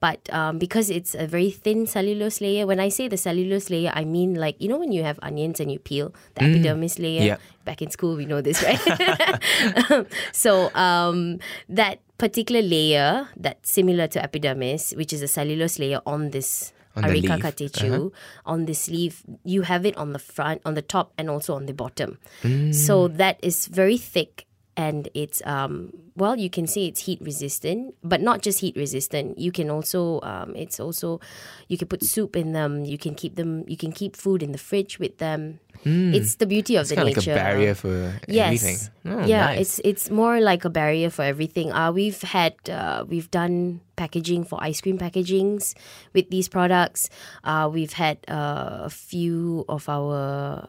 but 0.00 0.32
um, 0.32 0.58
because 0.58 0.90
it's 0.90 1.14
a 1.14 1.26
very 1.26 1.50
thin 1.50 1.86
cellulose 1.86 2.40
layer, 2.40 2.66
when 2.66 2.80
I 2.80 2.88
say 2.88 3.08
the 3.08 3.16
cellulose 3.16 3.70
layer, 3.70 3.90
I 3.94 4.04
mean 4.04 4.34
like 4.34 4.60
you 4.60 4.68
know 4.68 4.78
when 4.78 4.92
you 4.92 5.02
have 5.02 5.18
onions 5.22 5.60
and 5.60 5.70
you 5.70 5.78
peel 5.78 6.14
the 6.34 6.44
epidermis 6.44 6.98
layer. 6.98 7.22
Yeah. 7.22 7.36
Back 7.64 7.82
in 7.82 7.90
school, 7.90 8.16
we 8.16 8.24
know 8.24 8.40
this, 8.40 8.62
right? 8.62 8.80
so 10.32 10.72
um, 10.74 11.38
that 11.68 12.00
particular 12.16 12.62
layer, 12.62 13.28
that's 13.36 13.70
similar 13.70 14.06
to 14.08 14.22
epidermis, 14.22 14.94
which 14.96 15.12
is 15.12 15.20
a 15.20 15.28
cellulose 15.28 15.78
layer 15.78 16.00
on 16.06 16.30
this 16.30 16.72
On 16.96 17.02
the 17.02 17.10
Areca. 17.10 17.34
Uh-huh. 17.34 17.50
catechu, 17.50 18.12
on 18.46 18.64
this 18.64 18.88
leaf, 18.88 19.22
you 19.44 19.62
have 19.62 19.84
it 19.84 19.94
on 19.98 20.12
the 20.12 20.18
front, 20.18 20.62
on 20.64 20.74
the 20.74 20.82
top, 20.82 21.12
and 21.18 21.28
also 21.28 21.54
on 21.54 21.66
the 21.66 21.74
bottom. 21.74 22.18
Mm. 22.42 22.74
So 22.74 23.06
that 23.06 23.38
is 23.42 23.66
very 23.66 23.98
thick 23.98 24.47
and 24.78 25.10
it's 25.12 25.42
um 25.44 25.92
well 26.14 26.38
you 26.38 26.48
can 26.48 26.66
say 26.66 26.86
it's 26.86 27.00
heat 27.00 27.18
resistant 27.20 27.94
but 28.02 28.22
not 28.22 28.40
just 28.40 28.60
heat 28.60 28.76
resistant 28.76 29.36
you 29.36 29.50
can 29.50 29.68
also 29.68 30.20
um 30.22 30.54
it's 30.54 30.78
also 30.78 31.20
you 31.66 31.76
can 31.76 31.88
put 31.88 32.02
soup 32.02 32.36
in 32.36 32.52
them 32.52 32.84
you 32.84 32.96
can 32.96 33.14
keep 33.14 33.34
them 33.34 33.64
you 33.66 33.76
can 33.76 33.90
keep 33.90 34.14
food 34.14 34.40
in 34.40 34.52
the 34.52 34.58
fridge 34.58 34.98
with 34.98 35.18
them 35.18 35.58
it's 35.84 36.36
the 36.36 36.46
beauty 36.46 36.76
of 36.76 36.82
It's 36.82 36.90
the 36.90 36.96
kind 36.96 37.08
of 37.08 37.16
like 37.16 37.22
nature 37.22 37.32
a 37.32 37.36
barrier 37.36 37.74
for 37.74 38.18
everything. 38.28 38.34
Yes. 38.34 38.90
Oh, 39.06 39.24
yeah, 39.24 39.46
nice. 39.46 39.60
it's 39.60 39.80
it's 39.84 40.10
more 40.10 40.40
like 40.40 40.64
a 40.64 40.70
barrier 40.70 41.08
for 41.08 41.22
everything. 41.22 41.70
Uh, 41.72 41.92
we've 41.92 42.20
had 42.22 42.54
uh, 42.68 43.04
we've 43.06 43.30
done 43.30 43.80
packaging 43.94 44.42
for 44.44 44.58
ice 44.62 44.80
cream 44.80 44.98
packagings 44.98 45.74
with 46.14 46.30
these 46.30 46.48
products. 46.48 47.10
Uh, 47.44 47.70
we've 47.72 47.92
had 47.92 48.18
uh, 48.26 48.82
a 48.82 48.90
few 48.90 49.64
of 49.68 49.88
our 49.88 50.68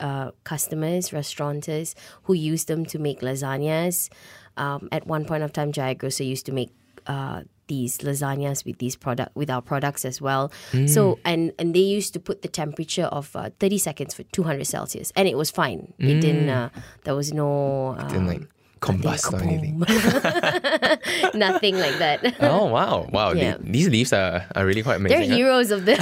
uh, 0.00 0.30
customers, 0.44 1.12
restaurateurs, 1.12 1.94
who 2.24 2.34
use 2.34 2.64
them 2.64 2.84
to 2.86 2.98
make 2.98 3.20
lasagnas. 3.20 4.08
Um, 4.56 4.88
at 4.90 5.06
one 5.06 5.24
point 5.24 5.42
of 5.42 5.52
time, 5.52 5.72
Jaya 5.72 5.94
Grocer 5.94 6.24
used 6.24 6.46
to 6.46 6.52
make 6.52 6.70
uh, 7.06 7.42
these 7.68 7.98
lasagnas 7.98 8.64
with 8.64 8.78
these 8.78 8.96
product 8.96 9.36
with 9.36 9.50
our 9.50 9.62
products 9.62 10.04
as 10.04 10.20
well. 10.20 10.50
Mm. 10.72 10.88
So 10.88 11.18
and 11.24 11.52
and 11.58 11.74
they 11.74 11.80
used 11.80 12.12
to 12.14 12.20
put 12.20 12.42
the 12.42 12.48
temperature 12.48 13.04
of 13.04 13.34
uh, 13.36 13.50
30 13.60 13.78
seconds 13.78 14.14
for 14.14 14.22
200 14.24 14.66
Celsius, 14.66 15.12
and 15.14 15.28
it 15.28 15.36
was 15.36 15.50
fine. 15.50 15.92
It 15.98 16.20
didn't. 16.20 16.48
Uh, 16.48 16.70
there 17.04 17.14
was 17.14 17.32
no. 17.32 17.94
Um, 17.98 17.98
Mm. 17.98 18.08
Didn't 18.08 18.26
like 18.26 18.48
combust 18.80 19.32
or 19.32 19.40
anything. 19.42 19.78
Nothing 21.34 21.78
like 21.78 21.98
that. 21.98 22.34
Oh 22.40 22.66
wow, 22.66 23.06
wow! 23.12 23.32
the- 23.34 23.58
these 23.60 23.88
leaves 23.88 24.12
are, 24.12 24.44
are 24.54 24.64
really 24.66 24.82
quite 24.82 24.96
amazing. 24.96 25.18
They're 25.18 25.26
amazing. 25.26 25.30
huh? 25.30 25.36
heroes 25.36 25.70
of 25.70 25.84
the 25.84 25.96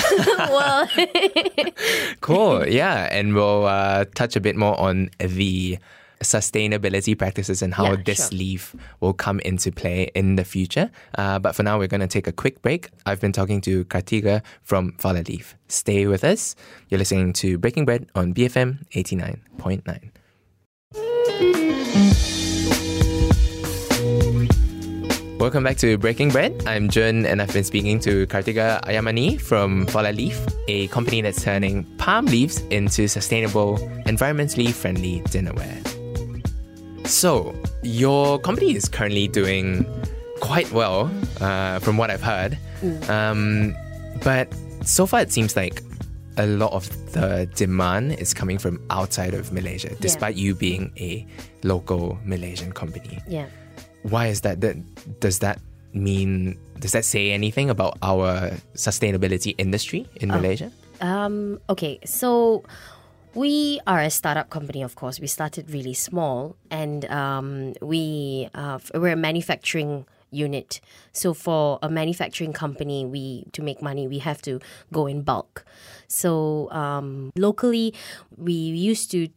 world. 0.52 1.74
Cool, 2.20 2.66
yeah, 2.66 3.08
and 3.12 3.34
we'll 3.34 3.66
uh, 3.66 4.04
touch 4.14 4.36
a 4.36 4.40
bit 4.40 4.56
more 4.56 4.78
on 4.80 5.10
the 5.18 5.78
sustainability 6.22 7.16
practices 7.16 7.60
and 7.62 7.74
how 7.74 7.90
Yeah, 7.92 7.96
this 8.04 8.28
sure. 8.30 8.38
leaf 8.38 8.74
will 9.00 9.12
come 9.12 9.38
into 9.40 9.70
play 9.70 10.10
in 10.14 10.36
the 10.36 10.44
future. 10.44 10.90
Uh, 11.16 11.38
but 11.38 11.54
for 11.54 11.62
now, 11.62 11.78
we're 11.78 11.88
going 11.88 12.00
to 12.00 12.06
take 12.06 12.26
a 12.26 12.32
quick 12.32 12.62
break. 12.62 12.88
I've 13.04 13.20
been 13.20 13.32
talking 13.32 13.60
to 13.62 13.84
Kartiga 13.84 14.42
from 14.62 14.92
Fala 14.98 15.22
Leaf. 15.28 15.54
Stay 15.68 16.06
with 16.06 16.24
us. 16.24 16.56
You're 16.88 16.98
listening 16.98 17.34
to 17.34 17.58
Breaking 17.58 17.84
Bread 17.84 18.06
on 18.14 18.32
BFM 18.32 18.86
89.9. 18.92 20.10
Welcome 25.38 25.64
back 25.64 25.76
to 25.78 25.98
Breaking 25.98 26.30
Bread. 26.30 26.62
I'm 26.66 26.88
Jun 26.88 27.26
and 27.26 27.42
I've 27.42 27.52
been 27.52 27.62
speaking 27.62 28.00
to 28.00 28.26
Kartiga 28.26 28.82
Ayamani 28.84 29.38
from 29.38 29.86
Fala 29.86 30.10
Leaf, 30.10 30.40
a 30.66 30.88
company 30.88 31.20
that's 31.20 31.42
turning 31.42 31.84
palm 31.98 32.24
leaves 32.24 32.62
into 32.70 33.06
sustainable, 33.06 33.76
environmentally 34.06 34.72
friendly 34.72 35.20
dinnerware. 35.26 35.76
So, 37.06 37.54
your 37.82 38.38
company 38.38 38.74
is 38.74 38.88
currently 38.88 39.28
doing 39.28 39.84
quite 40.40 40.72
well, 40.72 41.10
uh, 41.42 41.80
from 41.80 41.98
what 41.98 42.10
I've 42.10 42.22
heard. 42.22 42.56
Um, 43.10 43.76
but 44.24 44.48
so 44.84 45.04
far, 45.04 45.20
it 45.20 45.32
seems 45.32 45.54
like 45.54 45.82
a 46.38 46.46
lot 46.46 46.72
of 46.72 46.88
the 47.12 47.46
demand 47.54 48.14
is 48.14 48.32
coming 48.32 48.56
from 48.56 48.80
outside 48.88 49.34
of 49.34 49.52
Malaysia, 49.52 49.94
despite 50.00 50.36
you 50.36 50.54
being 50.54 50.92
a 50.98 51.26
local 51.62 52.18
Malaysian 52.24 52.72
company 52.72 53.18
yeah. 53.28 53.46
Why 54.08 54.28
is 54.28 54.42
that? 54.42 54.60
that 54.60 54.76
does 55.20 55.40
that 55.40 55.60
mean 55.92 56.58
does 56.78 56.92
that 56.92 57.04
say 57.04 57.32
anything 57.32 57.70
about 57.70 57.98
our 58.02 58.52
sustainability 58.74 59.54
industry 59.58 60.06
in 60.16 60.28
Malaysia? 60.28 60.70
Um, 61.00 61.60
okay, 61.68 61.98
so 62.04 62.64
we 63.34 63.80
are 63.86 64.00
a 64.00 64.10
startup 64.10 64.50
company, 64.50 64.82
of 64.82 64.94
course. 64.94 65.20
We 65.20 65.26
started 65.26 65.70
really 65.70 65.94
small, 65.94 66.56
and 66.70 67.04
um, 67.06 67.74
we 67.82 68.48
uh, 68.54 68.78
we're 68.94 69.12
a 69.12 69.16
manufacturing 69.16 70.06
unit. 70.30 70.80
So 71.12 71.34
for 71.34 71.78
a 71.82 71.88
manufacturing 71.88 72.52
company, 72.52 73.04
we 73.04 73.44
to 73.52 73.62
make 73.62 73.82
money, 73.82 74.06
we 74.06 74.18
have 74.20 74.40
to 74.42 74.60
go 74.92 75.06
in 75.06 75.22
bulk. 75.22 75.64
So 76.08 76.70
um, 76.72 77.32
locally, 77.36 77.94
we 78.36 78.52
used 78.52 79.10
to 79.12 79.28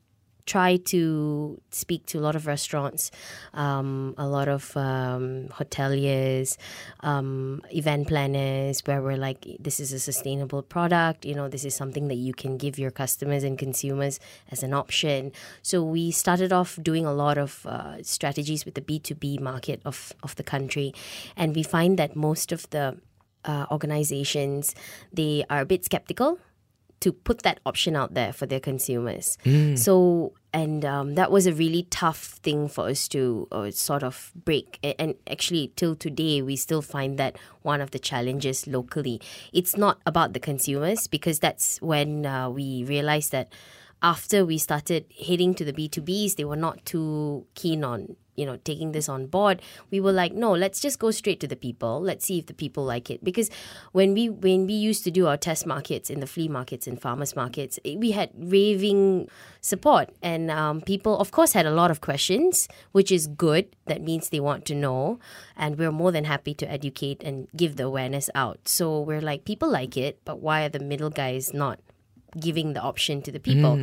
try 0.45 0.78
to 0.78 1.62
speak 1.71 2.06
to 2.08 2.17
a 2.17 2.21
lot 2.21 2.36
of 2.36 2.47
restaurants, 2.47 3.12
um, 3.54 4.15
a 4.17 4.28
lot 4.28 4.47
of 4.47 4.75
um, 4.75 5.47
hoteliers, 5.49 6.58
um, 7.02 7.62
event 7.71 8.08
planners, 8.08 8.82
where 8.86 9.02
we're 9.02 9.17
like, 9.17 9.45
this 9.60 9.80
is 9.80 9.93
a 9.93 9.99
sustainable 9.99 10.62
product. 10.62 11.25
You 11.25 11.36
know, 11.36 11.47
this 11.47 11.65
is 11.65 11.75
something 11.75 12.08
that 12.08 12.15
you 12.15 12.34
can 12.34 12.58
give 12.58 12.80
your 12.80 12.91
customers 12.91 13.43
and 13.43 13.58
consumers 13.58 14.19
as 14.52 14.63
an 14.63 14.73
option. 14.73 15.32
So 15.62 15.84
we 15.84 16.12
started 16.12 16.52
off 16.52 16.80
doing 16.82 17.06
a 17.06 17.13
lot 17.13 17.38
of 17.38 17.65
uh, 17.65 18.02
strategies 18.04 18.65
with 18.65 18.73
the 18.73 18.82
B 18.82 18.99
two 18.99 19.15
B 19.15 19.38
market 19.38 19.82
of 19.86 20.13
of 20.23 20.36
the 20.36 20.43
country, 20.43 20.93
and 21.36 21.56
we 21.56 21.63
find 21.63 21.97
that 21.99 22.15
most 22.15 22.52
of 22.52 22.69
the 22.71 22.97
uh, 23.45 23.65
organizations 23.71 24.75
they 25.13 25.45
are 25.49 25.62
a 25.62 25.65
bit 25.65 25.86
skeptical 25.86 26.39
to 27.01 27.12
put 27.12 27.43
that 27.43 27.59
option 27.65 27.95
out 27.95 28.13
there 28.13 28.33
for 28.33 28.45
their 28.45 28.59
consumers. 28.59 29.38
So, 29.77 30.33
and 30.53 30.83
um, 30.83 31.15
that 31.15 31.31
was 31.31 31.47
a 31.47 31.53
really 31.53 31.83
tough 31.89 32.39
thing 32.43 32.67
for 32.67 32.89
us 32.89 33.07
to 33.09 33.47
uh, 33.51 33.71
sort 33.71 34.03
of 34.03 34.31
break. 34.35 34.79
And 34.83 35.15
actually, 35.29 35.71
till 35.75 35.95
today, 35.95 36.41
we 36.41 36.55
still 36.55 36.81
find 36.81 37.17
that 37.19 37.38
one 37.62 37.81
of 37.81 37.91
the 37.91 37.99
challenges 37.99 38.67
locally. 38.67 39.21
It's 39.53 39.77
not 39.77 39.99
about 40.05 40.33
the 40.33 40.39
consumers 40.39 41.07
because 41.07 41.39
that's 41.39 41.81
when 41.81 42.25
uh, 42.25 42.49
we 42.49 42.83
realized 42.83 43.31
that 43.31 43.53
after 44.01 44.45
we 44.45 44.57
started 44.57 45.05
heading 45.27 45.53
to 45.55 45.65
the 45.65 45.73
B2Bs, 45.73 46.35
they 46.35 46.45
were 46.45 46.55
not 46.55 46.85
too 46.85 47.45
keen 47.55 47.83
on 47.83 48.15
you 48.39 48.45
know 48.45 48.58
taking 48.63 48.93
this 48.93 49.10
on 49.10 49.28
board 49.28 49.62
we 49.91 49.99
were 49.99 50.15
like 50.23 50.34
no 50.34 50.52
let's 50.52 50.80
just 50.80 50.99
go 50.99 51.12
straight 51.12 51.39
to 51.39 51.47
the 51.47 51.56
people. 51.56 52.02
Let's 52.02 52.25
see 52.25 52.39
if 52.39 52.47
the 52.47 52.54
people 52.54 52.84
like 52.84 53.10
it. 53.10 53.23
Because 53.23 53.49
when 53.91 54.13
we 54.13 54.30
when 54.30 54.65
we 54.65 54.73
used 54.73 55.04
to 55.04 55.12
do 55.12 55.28
our 55.28 55.38
test 55.38 55.65
markets 55.65 56.10
in 56.10 56.19
the 56.19 56.28
flea 56.28 56.47
markets 56.47 56.88
and 56.88 57.02
farmers 57.02 57.36
markets 57.36 57.80
eh, 57.86 57.95
we 57.97 58.12
had 58.12 58.30
raving 58.36 59.30
support. 59.62 60.10
And 60.21 60.49
um, 60.49 60.82
people 60.82 61.17
of 61.19 61.32
course 61.32 61.54
had 61.54 61.65
a 61.65 61.71
lot 61.71 61.91
of 61.91 62.02
questions 62.02 62.67
which 62.91 63.12
is 63.12 63.28
good. 63.28 63.75
That 63.86 64.02
means 64.02 64.30
they 64.30 64.39
want 64.39 64.65
to 64.65 64.75
know. 64.75 65.19
And 65.56 65.78
we're 65.78 65.91
more 65.91 66.12
than 66.12 66.25
happy 66.25 66.54
to 66.56 66.71
educate 66.71 67.23
and 67.23 67.47
give 67.56 67.75
the 67.75 67.84
awareness 67.84 68.30
out. 68.34 68.67
So 68.67 69.02
we're 69.02 69.21
like 69.21 69.45
people 69.45 69.69
like 69.69 69.97
it 69.97 70.19
but 70.25 70.39
why 70.39 70.63
are 70.63 70.69
the 70.69 70.80
middle 70.80 71.10
guys 71.10 71.54
not 71.54 71.80
giving 72.39 72.73
the 72.73 72.81
option 72.81 73.21
to 73.23 73.31
the 73.31 73.39
people. 73.39 73.77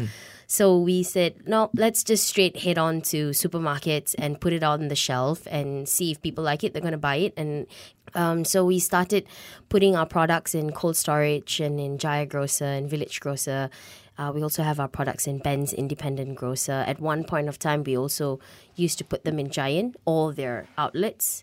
So 0.47 0.79
we 0.79 1.03
said, 1.03 1.49
no, 1.49 1.71
let's 1.75 2.05
just 2.05 2.29
straight 2.29 2.59
head 2.59 2.79
on 2.79 3.01
to 3.03 3.31
supermarkets 3.31 4.15
and 4.17 4.41
put 4.41 4.53
it 4.53 4.63
on 4.63 4.89
the 4.89 4.95
shelf 4.95 5.47
and 5.51 5.89
see 5.89 6.13
if 6.13 6.23
people 6.23 6.45
like 6.45 6.63
it, 6.63 6.73
they're 6.73 6.83
going 6.83 6.93
to 6.93 6.99
buy 6.99 7.17
it. 7.17 7.35
And 7.37 7.67
um, 8.15 8.45
so 8.45 8.65
we 8.65 8.79
started 8.79 9.27
putting 9.69 9.97
our 9.97 10.07
products 10.07 10.55
in 10.55 10.71
cold 10.71 10.97
storage 10.97 11.59
and 11.59 11.81
in 11.81 11.99
Jaya 11.99 12.27
Grocer 12.27 12.65
and 12.65 12.89
Village 12.89 13.19
Grocer. 13.19 13.71
Uh, 14.19 14.33
we 14.35 14.43
also 14.43 14.63
have 14.63 14.79
our 14.79 14.89
products 14.89 15.27
in 15.27 15.39
Ben's 15.39 15.73
Independent 15.73 16.37
Grocer. 16.37 16.85
At 16.87 17.01
one 17.01 17.25
point 17.25 17.49
of 17.49 17.59
time, 17.59 17.83
we 17.83 17.99
also 17.99 18.39
used 18.77 18.99
to 18.99 19.05
put 19.05 19.25
them 19.25 19.39
in 19.39 19.51
Giant, 19.51 19.97
all 20.05 20.33
their 20.33 20.69
outlets 20.79 21.43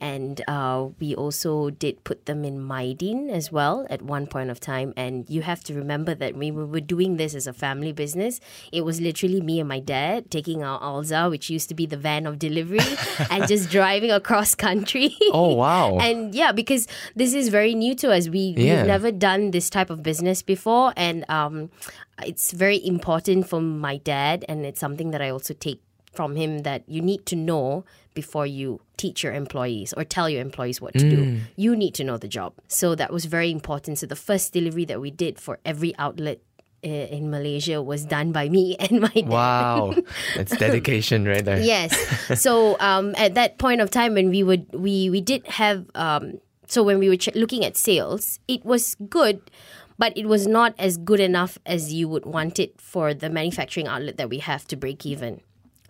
and 0.00 0.42
uh, 0.48 0.88
we 0.98 1.14
also 1.14 1.68
did 1.68 2.02
put 2.04 2.24
them 2.24 2.42
in 2.42 2.58
Mydin 2.58 3.30
as 3.30 3.52
well 3.52 3.86
at 3.90 4.00
one 4.00 4.26
point 4.26 4.48
of 4.48 4.58
time. 4.58 4.94
And 4.96 5.28
you 5.28 5.42
have 5.42 5.62
to 5.64 5.74
remember 5.74 6.14
that 6.14 6.34
we 6.34 6.50
were 6.50 6.80
doing 6.80 7.18
this 7.18 7.34
as 7.34 7.46
a 7.46 7.52
family 7.52 7.92
business. 7.92 8.40
It 8.72 8.86
was 8.86 8.98
literally 8.98 9.42
me 9.42 9.60
and 9.60 9.68
my 9.68 9.78
dad 9.78 10.30
taking 10.30 10.64
our 10.64 10.80
Alza, 10.80 11.28
which 11.28 11.50
used 11.50 11.68
to 11.68 11.74
be 11.74 11.84
the 11.84 11.98
van 11.98 12.26
of 12.26 12.38
delivery, 12.38 12.80
and 13.30 13.46
just 13.46 13.70
driving 13.70 14.10
across 14.10 14.54
country. 14.54 15.14
Oh, 15.32 15.54
wow. 15.54 15.98
and 16.00 16.34
yeah, 16.34 16.52
because 16.52 16.88
this 17.14 17.34
is 17.34 17.50
very 17.50 17.74
new 17.74 17.94
to 17.96 18.10
us. 18.10 18.30
We, 18.30 18.54
Yeah. 18.56 18.78
We've 18.78 18.86
never 18.86 19.12
done 19.12 19.50
this 19.50 19.68
type 19.68 19.90
of 19.90 20.02
business 20.02 20.40
before. 20.40 20.94
And 20.96 21.28
um, 21.28 21.70
it's 22.24 22.52
very 22.52 22.84
important 22.86 23.48
for 23.48 23.60
my 23.60 23.98
dad. 23.98 24.46
And 24.48 24.64
it's 24.64 24.80
something 24.80 25.10
that 25.10 25.20
I 25.20 25.28
also 25.28 25.52
take 25.52 25.82
from 26.12 26.36
him 26.36 26.60
that 26.60 26.88
you 26.88 27.00
need 27.00 27.24
to 27.26 27.36
know 27.36 27.84
before 28.14 28.46
you 28.46 28.80
teach 28.96 29.22
your 29.22 29.32
employees 29.32 29.92
or 29.96 30.04
tell 30.04 30.28
your 30.28 30.40
employees 30.40 30.80
what 30.80 30.92
to 30.94 31.08
do. 31.08 31.40
You 31.56 31.76
need 31.76 31.94
to 31.94 32.04
know 32.04 32.18
the 32.18 32.28
job. 32.28 32.54
So 32.68 32.94
that 32.94 33.12
was 33.12 33.24
very 33.24 33.50
important. 33.50 33.98
So 33.98 34.06
the 34.06 34.16
first 34.16 34.52
delivery 34.52 34.84
that 34.86 35.00
we 35.00 35.10
did 35.10 35.38
for 35.38 35.58
every 35.64 35.96
outlet 35.98 36.40
uh, 36.84 36.88
in 36.88 37.30
Malaysia 37.30 37.82
was 37.82 38.04
done 38.04 38.32
by 38.32 38.48
me 38.48 38.76
and 38.80 39.00
my 39.00 39.08
dad. 39.14 39.28
Wow. 39.28 39.94
That's 40.36 40.56
dedication 40.56 41.24
right 41.24 41.44
there. 41.44 41.60
Yes. 41.60 41.94
so 42.40 42.78
um, 42.80 43.14
at 43.16 43.34
that 43.34 43.58
point 43.58 43.80
of 43.80 43.90
time 43.90 44.14
when 44.14 44.30
we 44.30 44.42
would 44.42 44.66
we 44.72 45.10
we 45.10 45.20
did 45.20 45.46
have 45.46 45.84
um, 45.94 46.40
so 46.66 46.82
when 46.82 46.98
we 46.98 47.08
were 47.08 47.16
ch- 47.16 47.34
looking 47.34 47.64
at 47.64 47.76
sales, 47.76 48.38
it 48.48 48.64
was 48.64 48.94
good, 49.08 49.50
but 49.98 50.16
it 50.16 50.26
was 50.26 50.46
not 50.46 50.74
as 50.78 50.96
good 50.96 51.20
enough 51.20 51.58
as 51.66 51.92
you 51.92 52.08
would 52.08 52.24
want 52.24 52.58
it 52.58 52.80
for 52.80 53.12
the 53.12 53.28
manufacturing 53.28 53.86
outlet 53.86 54.16
that 54.18 54.30
we 54.30 54.38
have 54.38 54.66
to 54.68 54.76
break 54.76 55.04
even. 55.04 55.40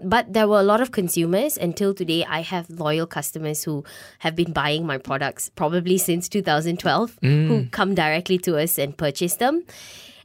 But 0.03 0.33
there 0.33 0.49
were 0.49 0.61
a 0.61 0.65
lot 0.65 0.81
of 0.81 0.93
consumers. 0.93 1.57
Until 1.57 1.95
today, 1.95 2.25
I 2.25 2.41
have 2.41 2.71
loyal 2.71 3.07
customers 3.07 3.65
who 3.65 3.85
have 4.21 4.35
been 4.35 4.53
buying 4.53 4.87
my 4.87 4.99
products 4.99 5.51
probably 5.51 5.99
since 5.99 6.29
2012, 6.29 7.19
who 7.21 7.29
mm. 7.29 7.71
come 7.71 7.95
directly 7.95 8.39
to 8.39 8.59
us 8.59 8.79
and 8.79 8.97
purchase 8.97 9.37
them. 9.37 9.65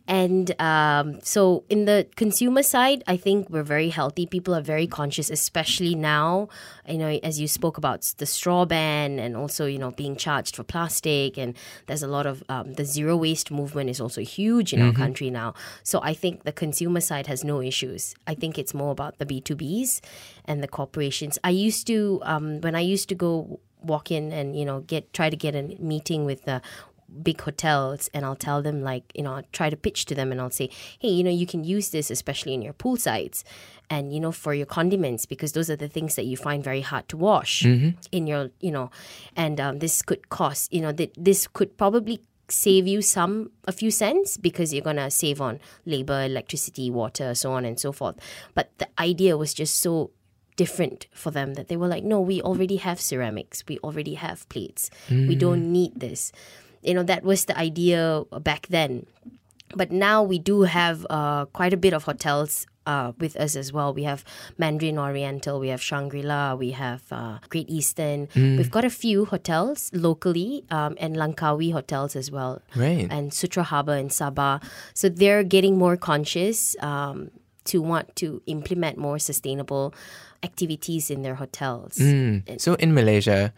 And 0.08 0.60
um, 0.62 1.20
so, 1.24 1.64
in 1.68 1.86
the 1.86 2.08
consumer 2.16 2.62
side, 2.62 3.04
I 3.08 3.18
think 3.18 3.50
we're 3.50 3.64
very 3.64 3.90
healthy. 3.90 4.28
People 4.28 4.54
are 4.54 4.62
very 4.62 4.86
conscious, 4.86 5.32
especially 5.32 5.96
now. 5.96 6.50
You 6.88 7.00
know, 7.00 7.08
as 7.24 7.40
you 7.40 7.48
spoke 7.48 7.78
about 7.78 8.02
the 8.18 8.26
straw 8.28 8.66
ban, 8.66 9.18
and 9.18 9.36
also 9.36 9.66
you 9.66 9.80
know 9.80 9.92
being 9.92 10.16
charged 10.16 10.56
for 10.56 10.64
plastic, 10.64 11.38
and 11.38 11.56
there's 11.88 12.04
a 12.04 12.08
lot 12.08 12.28
of 12.28 12.44
um, 12.50 12.74
the 12.74 12.86
zero 12.86 13.18
waste 13.18 13.50
movement 13.50 13.90
is 13.90 14.00
also 14.00 14.22
huge 14.22 14.74
in 14.74 14.82
our 14.82 14.94
country 14.94 15.32
now. 15.32 15.56
So 15.84 16.00
I 16.04 16.14
think 16.14 16.44
the 16.44 16.52
consumer 16.52 17.02
side 17.02 17.26
has 17.26 17.44
no 17.44 17.62
issues. 17.62 18.14
I 18.28 18.36
think 18.36 18.60
it's 18.60 18.74
more 18.74 18.92
about 18.92 19.18
the 19.18 19.26
B 19.26 19.42
two 19.42 19.56
Bs 19.56 20.02
and 20.46 20.62
the 20.62 20.68
corporations. 20.68 21.40
I 21.44 21.50
used 21.50 21.88
to 21.88 22.22
um, 22.24 22.62
when 22.62 22.76
I 22.76 22.82
used 22.82 23.10
to 23.10 23.16
go 23.16 23.60
walk 23.82 24.12
in 24.12 24.32
and 24.32 24.58
you 24.58 24.66
know 24.66 24.82
get 24.82 25.14
try 25.14 25.30
to 25.30 25.38
get 25.38 25.56
a 25.56 25.64
meeting 25.80 26.26
with 26.26 26.46
the 26.46 26.62
big 27.24 27.42
hotels 27.42 28.10
and 28.14 28.26
I'll 28.26 28.36
tell 28.36 28.62
them 28.62 28.82
like 28.82 29.04
you 29.16 29.24
know 29.24 29.34
I'll 29.36 29.44
try 29.52 29.70
to 29.70 29.78
pitch 29.78 30.06
to 30.06 30.16
them 30.16 30.32
and 30.32 30.40
I'll 30.42 30.52
say 30.52 30.70
hey 31.00 31.10
you 31.10 31.24
know 31.24 31.32
you 31.32 31.48
can 31.48 31.64
use 31.64 31.90
this 31.90 32.12
especially 32.12 32.54
in 32.54 32.62
your 32.62 32.74
pool 32.74 32.98
sites 32.98 33.44
and 33.90 34.14
you 34.14 34.20
know 34.20 34.32
for 34.32 34.54
your 34.54 34.66
condiments 34.66 35.26
because 35.26 35.54
those 35.54 35.70
are 35.70 35.76
the 35.76 35.88
things 35.88 36.16
that 36.16 36.26
you 36.26 36.38
find 36.38 36.64
very 36.64 36.82
hard 36.82 37.08
to 37.10 37.18
wash 37.18 37.64
in 38.12 38.28
your 38.28 38.50
you 38.60 38.72
know 38.72 38.90
and 39.36 39.60
um, 39.60 39.80
this 39.80 40.02
could 40.02 40.30
cost 40.30 40.74
you 40.74 40.82
know 40.82 40.92
that 40.92 41.12
this 41.18 41.48
could 41.48 41.78
probably 41.78 42.20
save 42.48 42.86
you 42.86 43.02
some 43.02 43.50
a 43.68 43.72
few 43.72 43.90
cents 43.90 44.38
because 44.38 44.72
you're 44.72 44.84
gonna 44.84 45.10
save 45.10 45.42
on 45.42 45.60
labor 45.86 46.22
electricity 46.24 46.92
water 46.92 47.34
so 47.34 47.52
on 47.54 47.66
and 47.66 47.80
so 47.80 47.92
forth. 47.92 48.16
But 48.54 48.70
the 48.78 48.88
idea 49.00 49.36
was 49.38 49.52
just 49.54 49.80
so 49.80 50.12
different 50.56 51.08
for 51.12 51.32
them 51.32 51.56
that 51.56 51.68
they 51.68 51.76
were 51.76 51.88
like 51.88 52.04
no 52.04 52.22
we 52.22 52.42
already 52.42 52.78
have 52.78 53.02
ceramics. 53.02 53.64
We 53.68 53.80
already 53.80 54.14
have 54.14 54.48
plates. 54.48 54.90
We 55.28 55.36
don't 55.36 55.72
need 55.72 56.00
this 56.00 56.32
you 56.86 56.94
know 56.94 57.04
that 57.04 57.24
was 57.24 57.46
the 57.46 57.58
idea 57.58 58.24
back 58.42 58.68
then 58.68 59.06
but 59.76 59.92
now 59.92 60.24
we 60.24 60.40
do 60.40 60.64
have 60.64 61.06
uh, 61.10 61.46
quite 61.46 61.74
a 61.74 61.78
bit 61.78 61.94
of 61.94 62.04
hotels 62.04 62.68
uh, 62.86 63.14
with 63.20 63.36
us 63.36 63.56
as 63.56 63.74
well. 63.74 63.94
We 63.94 64.04
have 64.04 64.24
Mandarin 64.58 64.98
Oriental, 64.98 65.60
we 65.60 65.70
have 65.70 65.82
Shangri 65.82 66.22
La, 66.22 66.56
we 66.56 66.72
have 66.72 67.04
uh, 67.12 67.40
Great 67.50 67.70
Eastern. 67.70 68.30
We've 68.36 68.72
got 68.72 68.86
a 68.86 68.90
few 68.90 69.26
hotels 69.26 69.90
locally 69.94 70.64
um, 70.70 70.96
and 71.00 71.16
Langkawi 71.16 71.74
hotels 71.74 72.16
as 72.16 72.32
well. 72.32 72.62
Right. 72.76 73.08
And 73.10 73.32
Sutera 73.32 73.64
Harbour 73.64 73.96
in 73.96 74.10
Sabah. 74.10 74.64
So 74.94 75.10
they're 75.10 75.44
getting 75.44 75.78
more 75.78 75.98
conscious 75.98 76.76
um, 76.82 77.32
to 77.66 77.82
want 77.82 78.16
to 78.18 78.42
implement 78.46 78.98
more 78.98 79.20
sustainable 79.20 79.94
activities 80.44 81.10
in 81.10 81.24
their 81.24 81.36
hotels. 81.36 81.96
Mm. 81.96 82.62
So 82.62 82.76
in 82.76 82.94
Malaysia, 82.94 83.52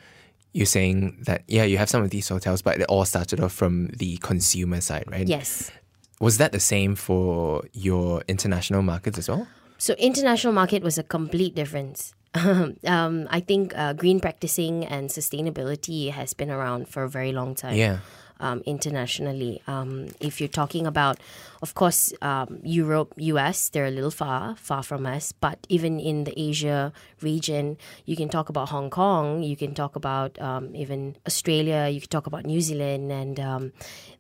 you're 0.54 0.66
saying 0.66 1.24
that 1.26 1.44
yeah, 1.48 1.64
you 1.64 1.78
have 1.78 1.90
some 1.90 2.04
of 2.04 2.10
these 2.10 2.28
hotels, 2.28 2.62
but 2.62 2.80
it 2.80 2.86
all 2.86 3.06
started 3.06 3.40
off 3.40 3.54
from 3.54 3.88
the 3.88 4.18
consumer 4.18 4.82
side, 4.82 5.06
right? 5.08 5.28
Yes. 5.28 5.72
Was 6.20 6.38
that 6.40 6.52
the 6.52 6.60
same 6.60 6.96
for 6.96 7.64
your 7.74 8.24
international 8.28 8.82
markets 8.82 9.18
as 9.18 9.30
well? 9.30 9.48
So 9.78 9.94
international 9.96 10.54
market 10.54 10.82
was 10.82 10.98
a 10.98 11.04
complete 11.04 11.54
difference. 11.54 12.14
um, 12.36 13.28
I 13.30 13.40
think 13.40 13.78
uh, 13.78 13.94
green 13.94 14.20
practicing 14.20 14.86
and 14.86 15.10
sustainability 15.10 16.12
has 16.12 16.34
been 16.34 16.50
around 16.50 16.90
for 16.90 17.04
a 17.04 17.10
very 17.10 17.32
long 17.32 17.56
time. 17.56 17.76
Yeah. 17.76 18.00
Um, 18.40 18.62
internationally, 18.66 19.62
um, 19.68 20.08
if 20.20 20.40
you're 20.40 20.48
talking 20.48 20.86
about, 20.88 21.18
of 21.62 21.74
course, 21.74 22.14
um, 22.22 22.60
Europe, 22.64 23.14
US, 23.18 23.70
they're 23.70 23.86
a 23.86 23.92
little 23.92 24.12
far, 24.12 24.56
far 24.56 24.84
from 24.84 25.06
us. 25.06 25.32
But 25.32 25.66
even 25.70 26.00
in 26.00 26.24
the 26.24 26.34
Asia 26.40 26.94
region, 27.22 27.78
you 28.06 28.16
can 28.16 28.30
talk 28.30 28.50
about 28.50 28.70
Hong 28.70 28.90
Kong, 28.90 29.44
you 29.44 29.56
can 29.56 29.74
talk 29.74 29.96
about 29.96 30.40
um, 30.42 30.76
even 30.76 31.16
Australia, 31.26 31.88
you 31.90 32.00
can 32.00 32.10
talk 32.10 32.28
about 32.28 32.46
New 32.46 32.62
Zealand, 32.62 33.12
and 33.12 33.40
um, 33.40 33.72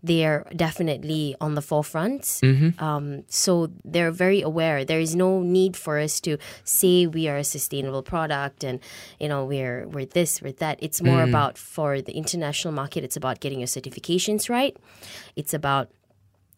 they're 0.03 0.45
definitely 0.55 1.35
on 1.41 1.55
the 1.55 1.61
forefront. 1.61 2.39
Um, 2.79 3.23
so 3.27 3.69
they're 3.83 4.11
very 4.11 4.41
aware. 4.41 4.83
There 4.85 4.99
is 4.99 5.15
no 5.15 5.41
need 5.41 5.75
for 5.75 5.99
us 5.99 6.19
to 6.21 6.37
say 6.63 7.05
we 7.07 7.27
are 7.27 7.37
a 7.37 7.43
sustainable 7.43 8.03
product 8.03 8.63
and 8.63 8.79
you 9.19 9.27
know 9.27 9.45
we're 9.45 9.87
we're 9.87 10.05
this, 10.05 10.41
we're 10.41 10.53
that. 10.53 10.77
It's 10.81 11.01
more 11.01 11.21
about 11.29 11.57
for 11.57 12.01
the 12.01 12.13
international 12.13 12.73
market. 12.73 13.03
It's 13.03 13.17
about 13.17 13.39
getting 13.39 13.59
your 13.59 13.67
right. 14.49 14.75
It's 15.35 15.53
about 15.53 15.89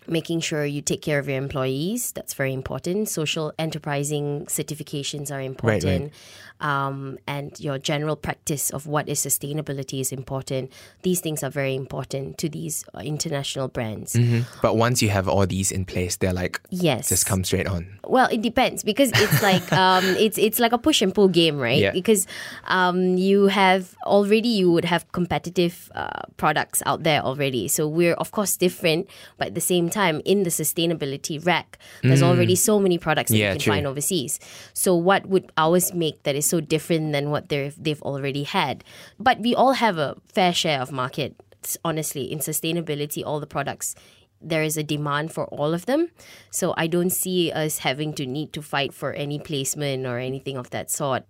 making 0.07 0.39
sure 0.39 0.65
you 0.65 0.81
take 0.81 1.01
care 1.01 1.19
of 1.19 1.27
your 1.27 1.37
employees. 1.37 2.11
That's 2.11 2.33
very 2.33 2.53
important. 2.53 3.09
Social 3.09 3.53
enterprising 3.59 4.45
certifications 4.45 5.31
are 5.31 5.41
important. 5.41 6.13
Um, 6.61 7.17
and 7.25 7.57
your 7.59 7.77
general 7.79 8.15
practice 8.15 8.69
of 8.69 8.85
what 8.85 9.07
is 9.07 9.19
sustainability 9.25 10.01
is 10.01 10.11
important. 10.11 10.71
These 11.03 11.21
things 11.21 11.41
are 11.43 11.49
very 11.49 11.73
important 11.75 12.37
to 12.39 12.49
these 12.49 12.83
uh, 12.93 12.99
international 12.99 13.69
brands. 13.69 14.13
Mhm. 14.13 14.45
But 14.61 14.75
once 14.75 15.01
you 15.01 15.09
have 15.09 15.27
all 15.29 15.47
these 15.47 15.71
in 15.71 15.85
place, 15.85 16.17
they're 16.17 16.33
like 16.33 16.59
Yes. 16.69 17.09
just 17.09 17.25
come 17.25 17.43
straight 17.45 17.67
on. 17.67 17.87
Well, 18.03 18.27
it 18.31 18.41
depends 18.41 18.83
because 18.83 19.11
it's 19.15 19.41
like 19.49 19.71
um, 19.71 20.03
it's 20.19 20.37
it's 20.37 20.59
like 20.59 20.73
a 20.73 20.77
push 20.77 21.01
and 21.01 21.13
pull 21.15 21.29
game, 21.29 21.57
right? 21.57 21.79
Yeah. 21.79 21.91
Because 21.91 22.27
um, 22.67 23.15
you 23.17 23.47
have 23.47 23.95
already 24.05 24.49
you 24.49 24.71
would 24.71 24.85
have 24.85 25.09
competitive 25.13 25.89
uh, 25.95 26.23
products 26.37 26.83
out 26.85 27.03
there 27.03 27.21
already. 27.21 27.67
So 27.69 27.87
we're 27.87 28.15
of 28.15 28.31
course 28.31 28.57
different, 28.57 29.07
but 29.37 29.47
at 29.49 29.55
the 29.55 29.61
same 29.61 29.89
time, 29.89 30.21
in 30.25 30.43
the 30.43 30.49
sustainability 30.49 31.39
rack, 31.45 31.77
there's 32.03 32.23
already 32.23 32.55
so 32.55 32.79
many 32.79 32.97
products 32.97 33.31
that 33.31 33.37
Mm. 33.37 33.39
Yeah, 33.39 33.47
you 33.53 33.53
can 33.53 33.61
true. 33.61 33.73
find 33.73 33.87
overseas. 33.87 34.39
So 34.73 34.95
what 34.95 35.27
would 35.27 35.51
ours 35.55 35.93
make 35.93 36.23
that 36.23 36.35
is 36.35 36.48
so 36.49 36.59
different 36.59 37.13
than 37.13 37.29
what 37.29 37.49
they've 37.49 37.75
they've 37.77 38.01
already 38.01 38.43
had? 38.43 38.83
But 39.19 39.39
we 39.39 39.53
all 39.55 39.73
have 39.73 39.97
a 39.97 40.17
fair 40.25 40.53
share 40.53 40.81
of 40.81 40.91
market. 40.91 41.35
Honestly, 41.83 42.31
in 42.31 42.39
sustainability, 42.39 43.21
all 43.25 43.39
the 43.39 43.47
products 43.47 43.95
there 44.41 44.63
is 44.63 44.77
a 44.77 44.83
demand 44.83 45.33
for 45.33 45.45
all 45.47 45.73
of 45.73 45.85
them. 45.85 46.11
So 46.49 46.73
I 46.77 46.87
don't 46.87 47.09
see 47.09 47.51
us 47.51 47.79
having 47.79 48.13
to 48.13 48.25
need 48.25 48.53
to 48.53 48.61
fight 48.61 48.93
for 48.93 49.13
any 49.13 49.39
placement 49.39 50.05
or 50.05 50.17
anything 50.17 50.57
of 50.57 50.69
that 50.69 50.89
sort. 50.89 51.23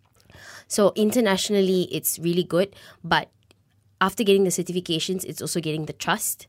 So 0.67 0.93
internationally, 0.95 1.83
it's 1.91 2.19
really 2.19 2.43
good. 2.43 2.75
But 3.03 3.29
after 3.99 4.23
getting 4.23 4.43
the 4.43 4.51
certifications, 4.51 5.25
it's 5.25 5.41
also 5.41 5.59
getting 5.59 5.85
the 5.85 5.93
trust. 5.93 6.47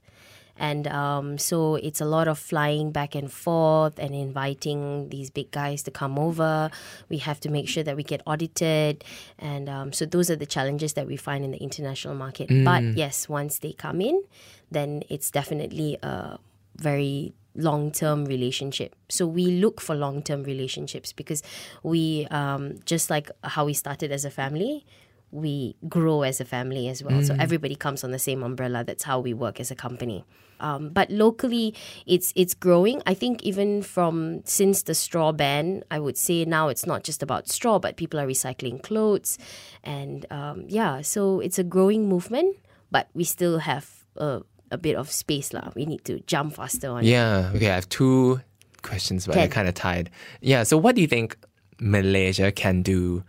And 0.60 0.86
um, 0.86 1.38
so 1.38 1.76
it's 1.76 2.00
a 2.02 2.04
lot 2.04 2.28
of 2.28 2.38
flying 2.38 2.92
back 2.92 3.14
and 3.14 3.32
forth 3.32 3.98
and 3.98 4.14
inviting 4.14 5.08
these 5.08 5.30
big 5.30 5.50
guys 5.50 5.82
to 5.84 5.90
come 5.90 6.18
over. 6.18 6.70
We 7.08 7.16
have 7.18 7.40
to 7.40 7.48
make 7.50 7.66
sure 7.66 7.82
that 7.82 7.96
we 7.96 8.04
get 8.04 8.20
audited. 8.26 9.02
And 9.38 9.68
um, 9.70 9.92
so 9.92 10.04
those 10.04 10.30
are 10.30 10.36
the 10.36 10.46
challenges 10.46 10.92
that 10.92 11.06
we 11.06 11.16
find 11.16 11.44
in 11.46 11.50
the 11.50 11.58
international 11.58 12.14
market. 12.14 12.48
But 12.64 12.82
yes, 12.94 13.26
once 13.28 13.58
they 13.58 13.72
come 13.72 14.02
in, 14.02 14.22
then 14.70 15.02
it's 15.08 15.30
definitely 15.30 15.96
a 16.02 16.38
very 16.76 17.32
long 17.56 17.90
term 17.90 18.26
relationship. 18.26 18.94
So 19.08 19.26
we 19.26 19.46
look 19.46 19.80
for 19.80 19.94
long 19.94 20.22
term 20.22 20.44
relationships 20.44 21.12
because 21.12 21.42
we, 21.82 22.26
um, 22.30 22.78
just 22.84 23.08
like 23.08 23.30
how 23.42 23.64
we 23.64 23.72
started 23.74 24.12
as 24.12 24.24
a 24.26 24.30
family, 24.30 24.84
we 25.32 25.76
grow 25.88 26.22
as 26.22 26.40
a 26.40 26.44
family 26.44 26.88
as 26.88 27.02
well. 27.02 27.22
So 27.22 27.36
everybody 27.38 27.76
comes 27.76 28.02
on 28.02 28.10
the 28.10 28.18
same 28.18 28.42
umbrella. 28.42 28.82
That's 28.84 29.04
how 29.04 29.20
we 29.20 29.32
work 29.32 29.60
as 29.60 29.70
a 29.70 29.76
company. 29.76 30.24
Um, 30.58 30.90
but 30.90 31.10
locally, 31.10 31.74
it's 32.04 32.32
it's 32.36 32.52
growing. 32.52 33.00
I 33.06 33.14
think 33.14 33.42
even 33.42 33.82
from 33.82 34.42
since 34.44 34.82
the 34.82 34.94
straw 34.94 35.32
ban, 35.32 35.82
I 35.90 35.98
would 35.98 36.18
say 36.18 36.44
now 36.44 36.68
it's 36.68 36.84
not 36.84 37.02
just 37.02 37.22
about 37.22 37.48
straw, 37.48 37.78
but 37.78 37.96
people 37.96 38.20
are 38.20 38.26
recycling 38.26 38.82
clothes, 38.82 39.38
and 39.84 40.26
um, 40.30 40.64
yeah, 40.68 41.00
so 41.00 41.40
it's 41.40 41.58
a 41.58 41.64
growing 41.64 42.08
movement. 42.08 42.56
But 42.90 43.08
we 43.14 43.24
still 43.24 43.60
have 43.60 44.04
a, 44.16 44.42
a 44.70 44.76
bit 44.76 44.96
of 44.96 45.10
space, 45.10 45.54
lah. 45.54 45.70
We 45.74 45.86
need 45.86 46.04
to 46.04 46.20
jump 46.26 46.56
faster 46.56 46.90
on. 46.90 47.04
it. 47.04 47.06
Yeah. 47.06 47.52
Okay. 47.54 47.70
I 47.70 47.74
have 47.76 47.88
two 47.88 48.40
questions, 48.82 49.26
but 49.26 49.36
they're 49.36 49.48
kind 49.48 49.68
of 49.68 49.74
tied. 49.74 50.10
Yeah. 50.42 50.64
So, 50.64 50.76
what 50.76 50.94
do 50.94 51.00
you 51.00 51.06
think 51.06 51.38
Malaysia 51.78 52.52
can 52.52 52.82
do 52.82 53.22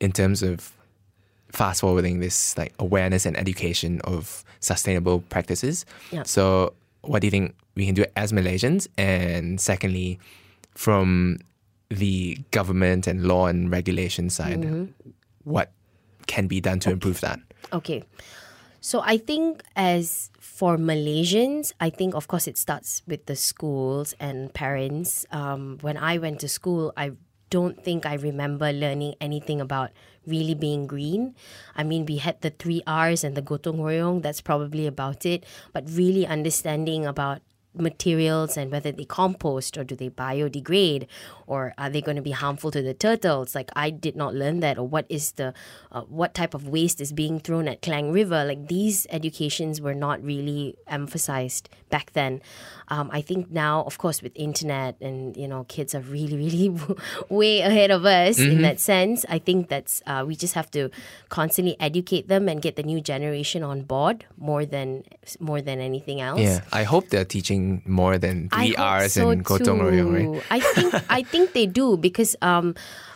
in 0.00 0.12
terms 0.12 0.42
of 0.42 0.72
fast 1.52 1.80
forwarding 1.80 2.20
this 2.20 2.56
like 2.58 2.74
awareness 2.78 3.26
and 3.26 3.36
education 3.36 4.00
of 4.04 4.44
sustainable 4.60 5.20
practices? 5.28 5.84
Yeah. 6.10 6.22
So, 6.24 6.74
what 7.02 7.20
do 7.20 7.26
you 7.26 7.30
think 7.30 7.54
we 7.74 7.86
can 7.86 7.94
do 7.94 8.04
as 8.16 8.32
Malaysians? 8.32 8.88
And 8.98 9.60
secondly, 9.60 10.18
from 10.74 11.38
the 11.90 12.38
government 12.50 13.06
and 13.06 13.24
law 13.26 13.46
and 13.46 13.70
regulation 13.70 14.30
side, 14.30 14.60
Mm-hmm. 14.60 14.84
what 15.44 15.72
can 16.26 16.46
be 16.46 16.60
done 16.60 16.78
to 16.80 16.90
improve 16.90 17.20
that? 17.20 17.40
Okay. 17.72 18.04
So 18.80 19.00
I 19.00 19.16
think 19.18 19.62
as 19.76 20.30
for 20.38 20.76
Malaysians, 20.76 21.72
I 21.80 21.90
think 21.90 22.14
of 22.14 22.28
course 22.28 22.46
it 22.46 22.56
starts 22.58 23.02
with 23.06 23.26
the 23.26 23.34
schools 23.36 24.14
and 24.20 24.52
parents. 24.52 25.26
Um, 25.32 25.78
when 25.80 25.96
I 25.96 26.18
went 26.18 26.40
to 26.40 26.48
school, 26.48 26.92
I 26.96 27.12
don't 27.50 27.82
think 27.82 28.06
I 28.06 28.14
remember 28.14 28.72
learning 28.72 29.14
anything 29.20 29.60
about 29.60 29.90
really 30.26 30.54
being 30.54 30.86
green. 30.86 31.34
I 31.74 31.82
mean, 31.82 32.04
we 32.04 32.18
had 32.18 32.40
the 32.40 32.50
three 32.50 32.82
R's 32.86 33.24
and 33.24 33.34
the 33.34 33.42
gotong 33.42 33.80
royong. 33.80 34.22
That's 34.22 34.40
probably 34.40 34.86
about 34.86 35.24
it. 35.24 35.44
But 35.72 35.88
really 35.88 36.26
understanding 36.26 37.06
about 37.06 37.40
materials 37.80 38.56
and 38.56 38.70
whether 38.70 38.92
they 38.92 39.04
compost 39.04 39.76
or 39.76 39.84
do 39.84 39.94
they 39.94 40.10
biodegrade 40.10 41.06
or 41.46 41.74
are 41.78 41.90
they 41.90 42.00
going 42.00 42.16
to 42.16 42.22
be 42.22 42.30
harmful 42.30 42.70
to 42.70 42.82
the 42.82 42.94
turtles? 42.94 43.54
Like 43.54 43.70
i 43.74 43.90
did 43.90 44.16
not 44.16 44.34
learn 44.34 44.60
that 44.60 44.78
or 44.78 44.86
what 44.86 45.06
is 45.08 45.32
the 45.32 45.54
uh, 45.92 46.02
what 46.02 46.34
type 46.34 46.54
of 46.54 46.68
waste 46.68 47.00
is 47.00 47.12
being 47.12 47.40
thrown 47.40 47.68
at 47.68 47.82
klang 47.82 48.12
river? 48.12 48.44
Like 48.44 48.68
these 48.68 49.06
educations 49.10 49.80
were 49.80 49.94
not 49.94 50.22
really 50.22 50.76
emphasized 50.86 51.68
back 51.90 52.12
then. 52.12 52.40
Um, 52.88 53.10
i 53.12 53.20
think 53.20 53.50
now 53.50 53.82
of 53.84 53.98
course 53.98 54.22
with 54.22 54.32
internet 54.34 54.96
and 55.00 55.36
you 55.36 55.46
know 55.46 55.64
kids 55.64 55.94
are 55.94 56.00
really 56.00 56.36
really 56.36 56.74
way 57.28 57.60
ahead 57.60 57.90
of 57.90 58.04
us 58.04 58.38
in 58.38 58.62
that 58.62 58.80
sense. 58.80 59.24
I 59.28 59.38
think 59.38 59.68
that's 59.68 60.02
uh, 60.06 60.24
we 60.26 60.34
just 60.36 60.54
have 60.54 60.70
to 60.72 60.90
constantly 61.28 61.76
educate 61.80 62.28
them 62.28 62.48
and 62.48 62.60
get 62.60 62.76
the 62.76 62.82
new 62.82 63.00
generation 63.00 63.62
on 63.62 63.82
board 63.82 64.24
more 64.36 64.64
than 64.64 65.04
more 65.40 65.60
than 65.60 65.80
anything 65.80 66.20
else. 66.20 66.40
Yeah. 66.40 66.60
I 66.72 66.84
hope 66.84 67.08
they're 67.10 67.24
teaching 67.24 67.67
more 67.86 68.18
than 68.18 68.48
three 68.48 68.74
hope 68.74 69.04
R's 69.04 69.12
so 69.14 69.30
and 69.30 69.44
gotong 69.44 69.80
royong, 69.84 70.10
right? 70.14 70.44
I 70.56 70.60
think 70.60 70.90
I 71.10 71.20
think 71.22 71.52
they 71.52 71.66
do 71.66 71.96
because 71.96 72.34
um, 72.42 72.74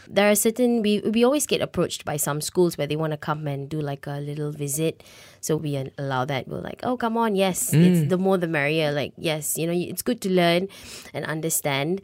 there 0.08 0.28
are 0.30 0.34
certain 0.36 0.82
we 0.82 1.00
we 1.00 1.24
always 1.24 1.46
get 1.46 1.60
approached 1.60 2.04
by 2.04 2.16
some 2.16 2.40
schools 2.40 2.76
where 2.76 2.86
they 2.86 2.96
want 2.96 3.12
to 3.12 3.20
come 3.20 3.46
and 3.48 3.68
do 3.68 3.80
like 3.80 4.06
a 4.06 4.20
little 4.20 4.52
visit. 4.52 5.02
So 5.40 5.56
we 5.56 5.74
allow 5.98 6.24
that. 6.26 6.46
We're 6.46 6.60
like, 6.62 6.80
oh 6.84 6.96
come 6.96 7.16
on, 7.16 7.34
yes, 7.34 7.72
Mm. 7.72 7.82
it's 7.86 8.02
the 8.10 8.18
more 8.18 8.36
the 8.38 8.48
merrier. 8.50 8.92
Like 8.92 9.12
yes, 9.16 9.56
you 9.58 9.66
know, 9.66 9.74
it's 9.74 10.02
good 10.02 10.20
to 10.22 10.30
learn 10.30 10.68
and 11.12 11.24
understand. 11.24 12.00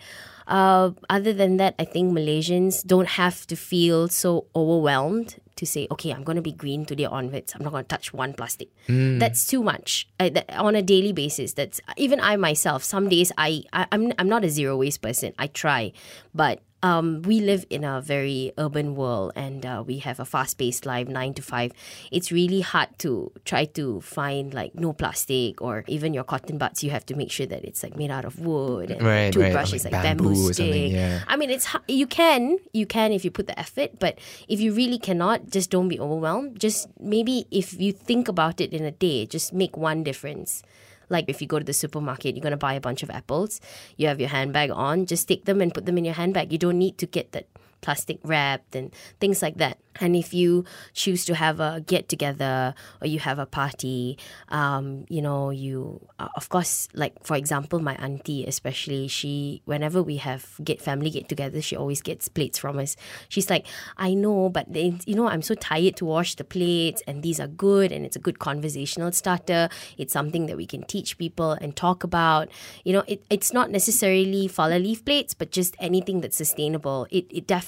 Uh, 0.49 0.97
other 1.13 1.35
than 1.37 1.59
that, 1.61 1.77
I 1.79 1.85
think 1.85 2.09
Malaysians 2.17 2.81
don't 2.81 3.21
have 3.21 3.45
to 3.53 3.57
feel 3.57 4.09
so 4.09 4.49
overwhelmed 4.57 5.37
to 5.59 5.67
say, 5.67 5.87
okay, 5.91 6.13
I'm 6.13 6.25
going 6.25 6.37
to 6.37 6.43
be 6.43 6.53
green 6.53 6.85
today 6.85 7.05
onwards. 7.05 7.53
I'm 7.55 7.63
not 7.63 7.73
going 7.73 7.85
to 7.85 7.89
touch 7.89 8.13
one 8.13 8.33
plastic. 8.33 8.69
Hmm. 8.87 9.19
That's 9.19 9.47
too 9.47 9.63
much 9.63 10.09
that, 10.19 10.49
on 10.57 10.75
a 10.75 10.83
daily 10.83 11.13
basis. 11.13 11.53
That's 11.53 11.81
even 11.97 12.21
I 12.21 12.37
myself. 12.37 12.83
Some 12.83 13.09
days 13.09 13.31
I, 13.37 13.65
I 13.73 13.87
I'm 13.93 14.13
I'm 14.19 14.29
not 14.29 14.45
a 14.45 14.51
zero 14.51 14.77
waste 14.77 15.03
person. 15.03 15.35
I 15.39 15.49
try, 15.49 15.93
but 16.35 16.63
um, 16.83 17.23
we 17.23 17.41
live 17.41 17.67
in 17.71 17.83
a 17.83 18.01
very 18.01 18.53
urban 18.57 18.95
world 18.95 19.33
and 19.35 19.67
uh, 19.67 19.83
we 19.85 19.99
have 19.99 20.21
a 20.21 20.25
fast 20.25 20.59
paced 20.59 20.87
life, 20.87 21.09
nine 21.09 21.35
to 21.35 21.43
five. 21.43 21.73
It's 22.13 22.31
really 22.31 22.61
hard 22.61 22.89
to 23.01 23.33
try 23.45 23.65
to 23.75 24.01
find 24.01 24.55
like 24.55 24.75
no 24.77 24.93
plastic 24.93 25.61
or 25.61 25.85
even 25.89 26.15
your 26.15 26.23
cotton 26.25 26.57
buds. 26.57 26.85
You 26.85 26.91
have 26.91 27.05
to 27.07 27.17
make 27.17 27.33
sure 27.33 27.47
that 27.47 27.65
it's 27.65 27.83
like 27.83 27.97
made 27.97 28.11
out 28.13 28.25
of 28.25 28.39
wood 28.39 28.91
and 28.93 29.03
Right, 29.03 29.25
right, 29.25 29.33
toothbrush 29.33 29.73
or 29.73 29.77
is 29.77 29.85
like 29.85 29.93
like 29.93 30.03
bamboo 30.05 30.29
bamboo, 30.35 30.53
stick. 30.53 30.93
yeah. 30.93 31.25
I 31.27 31.37
mean, 31.37 31.51
it's 31.51 31.67
you 31.89 32.07
can 32.07 32.59
you 32.73 32.87
can 32.87 33.11
if 33.13 33.25
you 33.25 33.31
put 33.33 33.49
the 33.49 33.59
effort, 33.59 33.99
but 33.99 34.19
if 34.49 34.61
you 34.61 34.73
really 34.73 34.99
cannot, 34.99 35.51
just 35.51 35.71
don't 35.71 35.89
be 35.89 35.99
overwhelmed. 35.99 36.61
Just 36.61 36.87
maybe 37.01 37.47
if 37.51 37.75
you 37.81 37.93
think 37.93 38.29
about 38.29 38.61
it 38.61 38.73
in 38.73 38.85
a 38.85 38.93
day, 38.93 39.27
just 39.27 39.53
make 39.53 39.77
one 39.77 40.05
difference. 40.05 40.63
Like 41.09 41.27
if 41.29 41.41
you 41.41 41.49
go 41.49 41.59
to 41.59 41.65
the 41.65 41.73
supermarket, 41.73 42.37
you're 42.37 42.43
gonna 42.43 42.57
buy 42.57 42.75
a 42.75 42.81
bunch 42.81 43.03
of 43.03 43.11
apples. 43.11 43.61
You 43.97 44.09
have 44.09 44.21
your 44.21 44.29
handbag 44.29 44.71
on, 44.71 45.07
just 45.07 45.29
take 45.29 45.45
them 45.45 45.61
and 45.61 45.73
put 45.73 45.87
them 45.87 45.99
in 45.99 46.05
your 46.05 46.15
handbag. 46.15 46.53
You 46.53 46.59
don't 46.59 46.79
need 46.79 46.99
to 46.99 47.07
get 47.07 47.33
that 47.33 47.47
plastic 47.81 48.19
wrapped 48.25 48.75
and 48.75 48.95
things 49.21 49.43
like 49.43 49.57
that. 49.59 49.79
And 50.01 50.15
if 50.15 50.33
you 50.33 50.65
choose 50.93 51.25
to 51.25 51.35
have 51.35 51.61
a 51.61 51.83
get 51.85 52.09
together 52.09 52.75
or 53.01 53.09
you 53.09 53.19
have 53.19 53.39
a 53.39 53.47
party, 53.47 54.19
um, 54.49 55.07
you 55.09 55.21
know, 55.21 55.51
you 55.51 56.01
uh, 56.19 56.29
of 56.37 56.49
course, 56.49 56.89
like 56.95 57.15
for 57.25 57.37
example, 57.37 57.81
my 57.81 57.97
auntie 57.97 58.45
especially, 58.47 59.09
she 59.09 59.63
whenever 59.65 60.03
we 60.03 60.17
have 60.19 60.47
get 60.63 60.81
family 60.81 61.11
get 61.11 61.29
together, 61.29 61.61
she 61.61 61.77
always 61.77 62.01
gets 62.01 62.29
plates 62.29 62.59
from 62.59 62.79
us. 62.79 62.97
She's 63.29 63.51
like, 63.51 63.67
I 63.97 64.15
know, 64.15 64.49
but 64.49 64.73
they, 64.73 64.99
you 65.07 65.15
know, 65.15 65.29
I'm 65.29 65.43
so 65.43 65.55
tired 65.55 65.97
to 65.97 66.05
wash 66.05 66.37
the 66.37 66.45
plates, 66.45 67.03
and 67.07 67.23
these 67.23 67.41
are 67.41 67.49
good, 67.49 67.91
and 67.91 68.05
it's 68.07 68.17
a 68.17 68.21
good 68.21 68.39
conversational 68.39 69.11
starter. 69.13 69.69
It's 69.97 70.13
something 70.13 70.47
that 70.47 70.57
we 70.57 70.67
can 70.67 70.83
teach 70.85 71.19
people 71.19 71.53
and 71.53 71.75
talk 71.75 72.05
about. 72.05 72.49
You 72.85 72.93
know, 72.93 73.05
it, 73.09 73.25
it's 73.31 73.53
not 73.53 73.71
necessarily 73.71 74.47
fala 74.49 74.79
leaf 74.79 75.05
plates, 75.05 75.35
but 75.35 75.51
just 75.51 75.75
anything 75.81 76.21
that's 76.21 76.37
sustainable. 76.37 77.07
It 77.11 77.27
it 77.31 77.47
definitely 77.47 77.68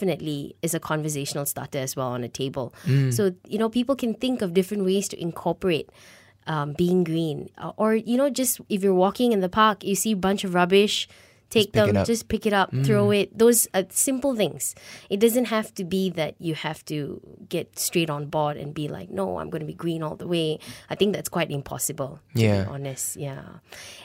is 0.62 0.74
a 0.74 0.80
conversational 0.80 1.46
starter 1.46 1.78
as 1.78 1.96
well 1.96 2.08
on 2.08 2.24
a 2.24 2.28
table. 2.28 2.72
So 3.10 3.32
you 3.46 3.58
know, 3.58 3.68
people 3.68 3.96
can 3.96 4.14
think 4.14 4.42
of 4.42 4.54
different 4.54 4.84
ways 4.84 5.08
to 5.08 5.20
incorporate 5.20 5.90
um, 6.46 6.72
being 6.72 7.04
green, 7.04 7.48
Uh, 7.58 7.72
or 7.76 7.94
you 7.94 8.16
know, 8.16 8.30
just 8.30 8.60
if 8.68 8.82
you're 8.82 8.94
walking 8.94 9.32
in 9.32 9.40
the 9.40 9.48
park, 9.48 9.84
you 9.84 9.94
see 9.94 10.12
a 10.12 10.16
bunch 10.16 10.44
of 10.44 10.54
rubbish. 10.54 11.08
Take 11.50 11.68
it 11.68 11.72
them, 11.72 12.04
just 12.04 12.28
pick 12.28 12.46
it 12.46 12.52
up, 12.52 12.70
throw 12.84 13.10
it. 13.10 13.36
Those 13.36 13.66
are 13.74 13.84
simple 13.90 14.36
things. 14.36 14.74
It 15.10 15.18
doesn't 15.18 15.46
have 15.46 15.74
to 15.74 15.84
be 15.84 16.08
that 16.10 16.34
you 16.38 16.54
have 16.54 16.84
to 16.86 17.20
get 17.48 17.78
straight 17.78 18.08
on 18.08 18.26
board 18.26 18.56
and 18.56 18.72
be 18.72 18.86
like, 18.86 19.10
no, 19.10 19.38
I'm 19.38 19.50
going 19.50 19.60
to 19.60 19.66
be 19.66 19.74
green 19.74 20.02
all 20.02 20.14
the 20.16 20.28
way. 20.28 20.58
I 20.88 20.94
think 20.94 21.12
that's 21.14 21.28
quite 21.28 21.50
impossible. 21.50 22.20
To 22.36 22.42
Yeah. 22.42 22.64
be 22.64 22.70
honest, 22.70 23.16
yeah. 23.16 23.42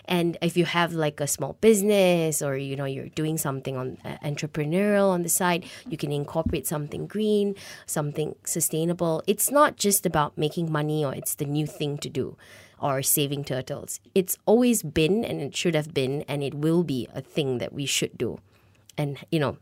And 0.05 0.38
if 0.41 0.58
you 0.58 0.65
have 0.65 0.93
like 0.93 1.19
a 1.21 1.27
small 1.27 1.53
business 1.62 2.41
or 2.41 2.58
you 2.58 2.75
know 2.75 2.86
you're 2.86 3.10
doing 3.10 3.38
something 3.38 3.77
on 3.77 3.97
uh, 4.03 4.17
entrepreneurial 4.23 5.10
on 5.10 5.21
the 5.21 5.29
side, 5.29 5.65
you 5.88 5.97
can 5.97 6.12
incorporate 6.12 6.65
something 6.67 7.05
green, 7.08 7.55
something 7.86 8.36
sustainable. 8.43 9.21
It's 9.27 9.51
not 9.51 9.77
just 9.77 10.05
about 10.05 10.38
making 10.38 10.71
money 10.71 11.05
or 11.05 11.13
it's 11.13 11.36
the 11.36 11.45
new 11.45 11.67
thing 11.67 11.97
to 11.99 12.10
do 12.10 12.38
or 12.86 13.02
saving 13.02 13.43
turtles. 13.43 14.00
It's 14.13 14.38
always 14.45 14.84
been 14.84 15.26
and 15.26 15.41
it 15.41 15.56
should 15.58 15.74
have 15.74 15.91
been 15.91 16.21
and 16.28 16.43
it 16.43 16.54
will 16.54 16.84
be 16.84 17.08
a 17.15 17.21
thing 17.21 17.58
that 17.58 17.74
we 17.74 17.88
should 17.88 18.15
do. 18.15 18.38
And 18.95 19.17
you 19.32 19.39
know, 19.39 19.58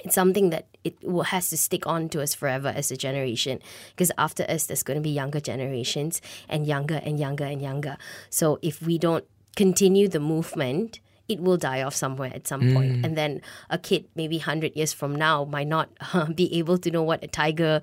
it's 0.00 0.16
something 0.16 0.50
that 0.50 0.66
it 0.82 0.96
will, 1.02 1.22
has 1.22 1.50
to 1.50 1.56
stick 1.56 1.86
on 1.86 2.08
to 2.08 2.20
us 2.20 2.34
forever 2.34 2.68
as 2.68 2.90
a 2.90 2.96
generation 2.96 3.60
because 3.90 4.10
after 4.18 4.42
us 4.48 4.66
there's 4.66 4.82
going 4.82 4.96
to 4.96 5.02
be 5.02 5.10
younger 5.10 5.38
generations 5.40 6.20
and 6.48 6.66
younger 6.66 7.00
and 7.04 7.20
younger 7.20 7.44
and 7.44 7.62
younger 7.62 7.96
so 8.30 8.58
if 8.62 8.82
we 8.82 8.98
don't 8.98 9.24
continue 9.56 10.08
the 10.08 10.20
movement 10.20 11.00
it 11.28 11.40
will 11.40 11.58
die 11.58 11.82
off 11.82 11.94
somewhere 11.94 12.32
at 12.34 12.46
some 12.46 12.72
point. 12.72 12.92
Mm. 12.92 13.04
and 13.04 13.16
then 13.16 13.42
a 13.68 13.76
kid 13.76 14.06
maybe 14.14 14.38
100 14.38 14.74
years 14.76 14.92
from 14.92 15.14
now 15.14 15.44
might 15.44 15.66
not 15.66 15.90
be 16.34 16.56
able 16.56 16.78
to 16.78 16.90
know 16.90 17.02
what 17.02 17.22
a 17.22 17.28
tiger 17.28 17.82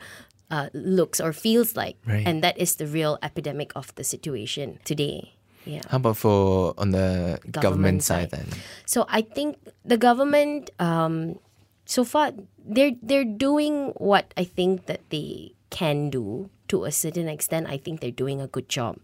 uh, 0.52 0.70
looks 0.74 1.20
or 1.20 1.34
feels 1.34 1.76
like 1.76 1.98
Right. 2.06 2.26
and 2.28 2.44
that 2.44 2.58
is 2.58 2.76
the 2.78 2.86
real 2.88 3.18
epidemic 3.24 3.72
of 3.76 3.94
the 3.96 4.04
situation 4.04 4.78
today 4.86 5.34
yeah 5.66 5.82
How 5.90 5.98
about 5.98 6.18
for 6.18 6.74
on 6.78 6.92
the 6.92 7.40
government, 7.50 7.62
Government 7.66 8.00
side, 8.04 8.30
side. 8.30 8.46
then? 8.46 8.48
So 8.86 9.06
I 9.10 9.22
think 9.26 9.58
the 9.84 9.98
government, 9.98 10.70
um, 10.78 11.40
so 11.90 12.04
far, 12.06 12.34
they're 12.62 12.94
they're 13.02 13.26
doing 13.26 13.94
what 13.98 14.30
I 14.38 14.46
think 14.46 14.86
that 14.86 15.02
they 15.10 15.54
can 15.74 16.10
do 16.14 16.50
to 16.70 16.86
a 16.86 16.92
certain 16.94 17.26
extent. 17.30 17.66
I 17.70 17.78
think 17.82 18.02
they're 18.02 18.14
doing 18.14 18.42
a 18.42 18.48
good 18.50 18.70
job, 18.70 18.98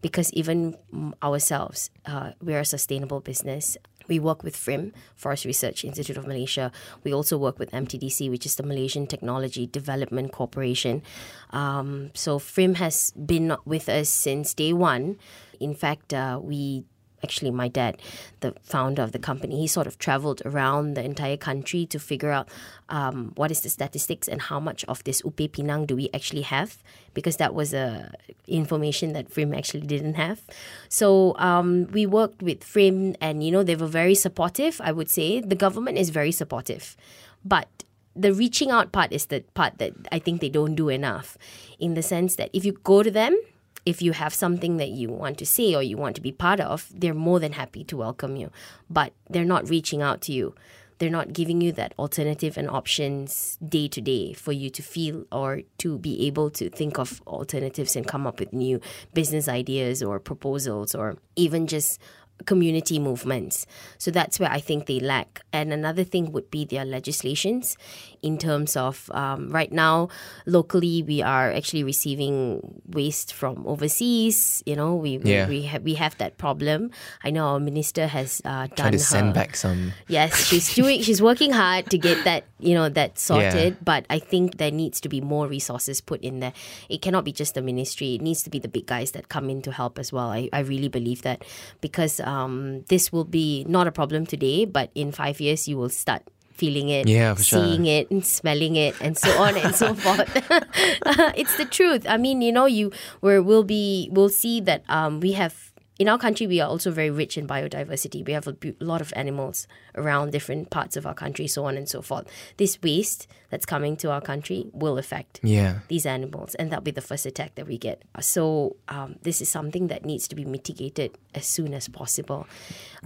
because 0.00 0.32
even 0.32 0.76
ourselves, 1.22 1.88
uh, 2.04 2.32
we're 2.40 2.60
a 2.60 2.68
sustainable 2.68 3.20
business. 3.20 3.76
We 4.08 4.18
work 4.18 4.42
with 4.42 4.56
FRIM, 4.56 4.92
Forest 5.14 5.44
Research 5.44 5.84
Institute 5.84 6.16
of 6.16 6.26
Malaysia. 6.26 6.72
We 7.04 7.12
also 7.12 7.36
work 7.38 7.58
with 7.58 7.70
MTDC, 7.70 8.30
which 8.30 8.46
is 8.46 8.56
the 8.56 8.62
Malaysian 8.62 9.06
Technology 9.06 9.66
Development 9.66 10.32
Corporation. 10.32 11.02
Um, 11.50 12.10
so 12.14 12.38
FRIM 12.38 12.76
has 12.76 13.12
been 13.12 13.56
with 13.64 13.88
us 13.88 14.08
since 14.08 14.54
day 14.54 14.72
one. 14.72 15.18
In 15.60 15.74
fact, 15.74 16.12
uh, 16.12 16.38
we 16.42 16.84
actually 17.22 17.50
my 17.50 17.68
dad, 17.68 18.00
the 18.40 18.54
founder 18.62 19.02
of 19.02 19.12
the 19.12 19.18
company, 19.18 19.60
he 19.60 19.66
sort 19.66 19.86
of 19.86 19.98
traveled 19.98 20.42
around 20.44 20.94
the 20.94 21.04
entire 21.04 21.36
country 21.36 21.86
to 21.86 21.98
figure 21.98 22.30
out 22.30 22.48
um, 22.88 23.32
what 23.36 23.50
is 23.50 23.60
the 23.62 23.68
statistics 23.68 24.28
and 24.28 24.42
how 24.42 24.60
much 24.60 24.84
of 24.84 25.02
this 25.04 25.22
upih 25.22 25.50
pinang 25.50 25.86
do 25.86 25.96
we 25.96 26.10
actually 26.14 26.42
have, 26.42 26.82
because 27.14 27.36
that 27.38 27.54
was 27.54 27.72
a 27.74 28.12
information 28.46 29.12
that 29.12 29.30
FRIM 29.30 29.54
actually 29.54 29.86
didn't 29.86 30.14
have. 30.14 30.42
So 30.88 31.34
um, 31.38 31.88
we 31.92 32.06
worked 32.06 32.42
with 32.42 32.62
FRIM, 32.62 33.16
and 33.20 33.42
you 33.42 33.50
know 33.50 33.62
they 33.62 33.76
were 33.76 33.86
very 33.86 34.14
supportive. 34.14 34.80
I 34.82 34.92
would 34.92 35.10
say 35.10 35.40
the 35.40 35.56
government 35.56 35.98
is 35.98 36.10
very 36.10 36.32
supportive, 36.32 36.96
but 37.44 37.68
the 38.14 38.32
reaching 38.32 38.70
out 38.70 38.92
part 38.92 39.12
is 39.12 39.26
the 39.26 39.44
part 39.52 39.76
that 39.78 39.92
I 40.10 40.18
think 40.18 40.40
they 40.40 40.48
don't 40.48 40.74
do 40.74 40.88
enough, 40.88 41.36
in 41.78 41.94
the 41.94 42.02
sense 42.02 42.36
that 42.36 42.48
if 42.52 42.64
you 42.64 42.72
go 42.84 43.02
to 43.02 43.10
them 43.10 43.36
if 43.86 44.02
you 44.02 44.12
have 44.12 44.34
something 44.34 44.76
that 44.78 44.90
you 44.90 45.08
want 45.08 45.38
to 45.38 45.46
say 45.46 45.74
or 45.74 45.82
you 45.82 45.96
want 45.96 46.16
to 46.16 46.20
be 46.20 46.32
part 46.32 46.58
of, 46.60 46.92
they're 46.92 47.14
more 47.14 47.38
than 47.38 47.52
happy 47.52 47.84
to 47.84 47.96
welcome 47.96 48.34
you. 48.36 48.50
But 48.90 49.12
they're 49.30 49.44
not 49.44 49.70
reaching 49.70 50.02
out 50.02 50.20
to 50.22 50.32
you. 50.32 50.54
They're 50.98 51.10
not 51.10 51.32
giving 51.32 51.60
you 51.60 51.72
that 51.72 51.94
alternative 51.98 52.56
and 52.56 52.68
options 52.68 53.58
day 53.66 53.86
to 53.88 54.00
day 54.00 54.32
for 54.32 54.52
you 54.52 54.70
to 54.70 54.82
feel 54.82 55.24
or 55.30 55.60
to 55.78 55.98
be 55.98 56.26
able 56.26 56.50
to 56.50 56.68
think 56.70 56.98
of 56.98 57.22
alternatives 57.26 57.96
and 57.96 58.08
come 58.08 58.26
up 58.26 58.40
with 58.40 58.52
new 58.52 58.80
business 59.14 59.46
ideas 59.46 60.02
or 60.02 60.18
proposals 60.18 60.94
or 60.94 61.16
even 61.36 61.66
just 61.66 62.00
community 62.44 62.98
movements. 62.98 63.66
So 63.98 64.10
that's 64.10 64.38
where 64.38 64.50
I 64.50 64.60
think 64.60 64.86
they 64.86 65.00
lack. 65.00 65.40
And 65.52 65.72
another 65.72 66.04
thing 66.04 66.32
would 66.32 66.50
be 66.50 66.64
their 66.64 66.84
legislations 66.84 67.76
in 68.22 68.38
terms 68.38 68.76
of 68.76 69.10
um, 69.14 69.50
right 69.50 69.72
now, 69.72 70.08
locally, 70.46 71.02
we 71.02 71.22
are 71.22 71.50
actually 71.52 71.84
receiving 71.84 72.82
waste 72.88 73.32
from 73.32 73.66
overseas. 73.66 74.62
You 74.66 74.76
know, 74.76 74.94
we 74.96 75.18
Yeah. 75.18 75.48
we, 75.48 75.60
we, 75.60 75.66
ha- 75.66 75.78
we 75.82 75.94
have 75.94 76.16
that 76.18 76.36
problem. 76.38 76.90
I 77.24 77.30
know 77.30 77.46
our 77.46 77.60
minister 77.60 78.06
has 78.06 78.42
uh, 78.44 78.66
done 78.66 78.76
Trying 78.76 78.92
to 78.92 78.98
send 78.98 79.34
back 79.34 79.56
some. 79.56 79.92
Yes, 80.08 80.36
she's 80.46 80.74
doing. 80.74 81.02
She's 81.02 81.22
working 81.22 81.52
hard 81.52 81.88
to 81.90 81.98
get 81.98 82.24
that 82.24 82.44
you 82.58 82.74
know 82.74 82.88
that 82.88 83.18
sorted. 83.18 83.78
But 83.84 84.06
I 84.10 84.18
think 84.18 84.58
there 84.58 84.70
needs 84.72 85.00
to 85.00 85.08
be 85.08 85.20
more 85.20 85.46
resources 85.46 86.00
put 86.00 86.20
in 86.22 86.40
there. 86.40 86.52
It 86.88 87.02
cannot 87.02 87.24
be 87.24 87.32
just 87.32 87.54
the 87.54 87.62
ministry. 87.62 88.14
It 88.16 88.22
needs 88.22 88.42
to 88.42 88.50
be 88.50 88.58
the 88.58 88.68
big 88.68 88.86
guys 88.86 89.12
that 89.12 89.28
come 89.28 89.48
in 89.50 89.62
to 89.62 89.72
help 89.72 89.98
as 89.98 90.12
well. 90.12 90.30
I, 90.30 90.48
I 90.52 90.60
really 90.60 90.88
believe 90.88 91.22
that 91.22 91.44
because 91.80 92.20
um, 92.26 92.82
this 92.88 93.12
will 93.12 93.24
be 93.24 93.64
not 93.68 93.86
a 93.86 93.92
problem 93.92 94.26
today, 94.26 94.64
but 94.66 94.90
in 94.94 95.12
five 95.12 95.40
years 95.40 95.66
you 95.68 95.76
will 95.78 95.88
start 95.88 96.22
feeling 96.52 96.88
it, 96.88 97.06
Yeah, 97.06 97.34
for 97.34 97.42
sure. 97.44 97.64
seeing 97.64 97.84
it, 97.86 98.10
and 98.10 98.24
smelling 98.24 98.76
it, 98.76 98.94
and 99.00 99.16
so 99.16 99.28
on 99.42 99.56
and 99.56 99.74
so 99.74 99.92
forth. 100.04 100.24
it's 101.36 101.56
the 101.58 101.66
truth. 101.66 102.06
I 102.08 102.16
mean, 102.16 102.40
you 102.42 102.50
know, 102.52 102.64
you 102.66 102.92
where 103.20 103.42
we'll 103.42 103.64
be, 103.64 104.08
we'll 104.12 104.30
see 104.32 104.60
that 104.62 104.82
um, 104.88 105.20
we 105.20 105.32
have 105.32 105.65
in 105.98 106.08
our 106.08 106.18
country, 106.18 106.46
we 106.46 106.60
are 106.60 106.68
also 106.68 106.90
very 106.90 107.10
rich 107.10 107.38
in 107.38 107.46
biodiversity. 107.46 108.24
We 108.26 108.32
have 108.34 108.46
a 108.46 108.52
bu- 108.52 108.74
lot 108.80 109.00
of 109.00 109.12
animals 109.16 109.66
around 109.94 110.30
different 110.30 110.68
parts 110.70 110.96
of 110.96 111.06
our 111.06 111.14
country, 111.14 111.46
so 111.46 111.64
on 111.64 111.76
and 111.76 111.88
so 111.88 112.02
forth. 112.02 112.26
This 112.58 112.80
waste 112.82 113.26
that's 113.50 113.64
coming 113.64 113.96
to 113.98 114.10
our 114.10 114.20
country 114.20 114.66
will 114.72 114.98
affect 114.98 115.40
Yeah. 115.42 115.78
these 115.88 116.04
animals, 116.04 116.54
and 116.56 116.70
that'll 116.70 116.82
be 116.82 116.90
the 116.90 117.00
first 117.00 117.24
attack 117.26 117.54
that 117.54 117.66
we 117.66 117.78
get. 117.78 118.02
So, 118.20 118.76
um, 118.88 119.16
this 119.22 119.40
is 119.40 119.50
something 119.50 119.86
that 119.88 120.04
needs 120.04 120.28
to 120.28 120.34
be 120.36 120.44
mitigated 120.44 121.16
as 121.34 121.46
soon 121.46 121.72
as 121.72 121.88
possible. 121.88 122.46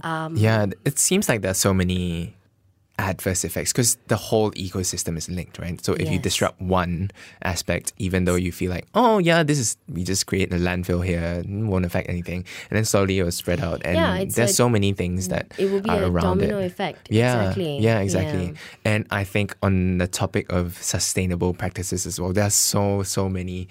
Um, 0.03 0.35
Yeah, 0.35 0.65
it 0.83 0.99
seems 0.99 1.29
like 1.29 1.41
there's 1.41 1.57
so 1.59 1.73
many 1.73 2.35
adverse 3.01 3.43
effects 3.43 3.71
because 3.73 3.97
the 4.07 4.15
whole 4.15 4.51
ecosystem 4.51 5.17
is 5.17 5.27
linked, 5.29 5.57
right? 5.59 5.83
So 5.83 5.93
if 5.93 6.09
you 6.11 6.19
disrupt 6.19 6.61
one 6.61 7.11
aspect, 7.43 7.93
even 7.97 8.25
though 8.25 8.35
you 8.35 8.51
feel 8.51 8.69
like, 8.71 8.85
oh 8.93 9.17
yeah, 9.17 9.43
this 9.43 9.57
is 9.59 9.77
we 9.89 10.03
just 10.03 10.27
create 10.27 10.53
a 10.53 10.57
landfill 10.57 11.03
here, 11.05 11.43
won't 11.47 11.85
affect 11.85 12.09
anything, 12.09 12.45
and 12.69 12.77
then 12.77 12.85
slowly 12.85 13.19
it 13.19 13.23
will 13.23 13.31
spread 13.31 13.59
out, 13.59 13.81
and 13.83 13.95
Yeah, 13.95 14.17
there's 14.25 14.51
a- 14.51 14.53
so 14.53 14.69
many 14.69 14.93
things 14.93 15.27
that 15.29 15.51
It 15.57 15.71
will 15.71 15.81
be 15.81 15.89
are 15.89 16.03
a 16.03 16.09
around 16.09 16.37
domino 16.39 16.59
it. 16.59 16.65
effect. 16.67 17.07
Yeah, 17.09 17.41
exactly. 17.41 17.79
yeah, 17.79 17.99
exactly. 17.99 18.45
Yeah. 18.45 18.53
And 18.85 19.05
I 19.11 19.23
think 19.23 19.55
on 19.61 19.97
the 19.97 20.07
topic 20.07 20.51
of 20.51 20.77
sustainable 20.81 21.53
practices 21.53 22.05
as 22.05 22.19
well, 22.19 22.33
there's 22.33 22.53
so 22.53 23.03
so 23.03 23.27
many 23.29 23.67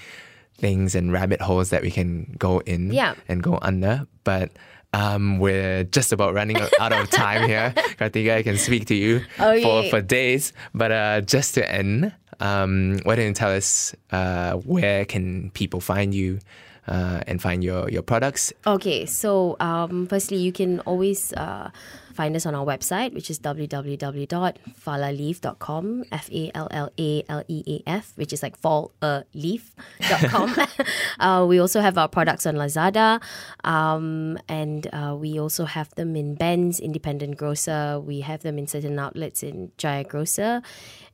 things 0.59 0.95
and 0.95 1.13
rabbit 1.13 1.41
holes 1.41 1.71
that 1.71 1.83
we 1.83 1.91
can 1.91 2.35
go 2.39 2.59
in 2.67 2.93
Yeah. 2.93 3.15
and 3.29 3.43
go 3.43 3.59
under, 3.63 4.07
but. 4.25 4.51
Um, 4.93 5.39
we're 5.39 5.85
just 5.85 6.13
about 6.13 6.35
running 6.35 6.57
out 6.81 6.93
of 6.93 7.11
time 7.11 7.49
here. 7.49 7.73
Kartika, 7.77 8.35
I 8.37 8.43
can 8.43 8.57
speak 8.59 8.87
to 8.87 8.95
you 8.95 9.21
Oh, 9.39 9.61
for, 9.63 9.83
yeah. 9.85 9.91
for 9.91 10.01
days. 10.01 10.53
But 10.75 10.91
uh, 10.93 11.21
just 11.21 11.55
to 11.55 11.71
end, 11.73 12.13
um, 12.41 12.99
why 13.05 13.15
don't 13.17 13.27
you 13.27 13.33
tell 13.35 13.53
us 13.55 13.95
uh, 14.11 14.55
where 14.55 15.05
can 15.05 15.51
people 15.53 15.81
find 15.81 16.13
you 16.15 16.41
uh, 16.89 17.21
and 17.29 17.41
find 17.41 17.63
your, 17.63 17.89
your 17.89 18.03
products? 18.03 18.53
Okay, 18.67 19.07
so 19.07 19.57
um, 19.61 20.07
firstly, 20.09 20.39
you 20.39 20.51
can 20.51 20.81
always 20.81 21.33
uh, 21.35 21.71
find 22.13 22.37
us 22.37 22.45
on 22.47 22.55
our 22.55 22.65
website, 22.65 23.13
which 23.15 23.29
is 23.31 23.39
www.fallaleaf.com, 23.39 26.05
F 26.13 26.31
A 26.33 26.51
L 26.55 26.69
L 26.71 26.91
A 26.99 27.25
L 27.29 27.43
E 27.49 27.63
A 27.67 27.83
F, 27.89 28.13
which 28.17 28.33
is 28.33 28.43
like 28.43 28.57
fall 28.57 28.93
a 29.03 29.25
leaf.com. 29.35 30.57
uh, 31.21 31.45
we 31.49 31.59
also 31.59 31.81
have 31.81 31.99
our 31.99 32.09
products 32.09 32.47
on 32.47 32.55
Lazada, 32.57 33.21
um, 33.65 34.39
and 34.49 34.87
uh, 34.93 35.17
we 35.19 35.41
also 35.41 35.65
have 35.65 35.95
them 35.95 36.15
in 36.17 36.35
Ben's 36.35 36.81
Independent 36.81 37.37
Grocer. 37.37 38.01
We 38.01 38.21
have 38.21 38.43
them 38.43 38.59
in 38.59 38.67
certain 38.67 38.99
outlets 38.99 39.43
in 39.43 39.73
Jaya 39.79 40.05
Grocer 40.05 40.63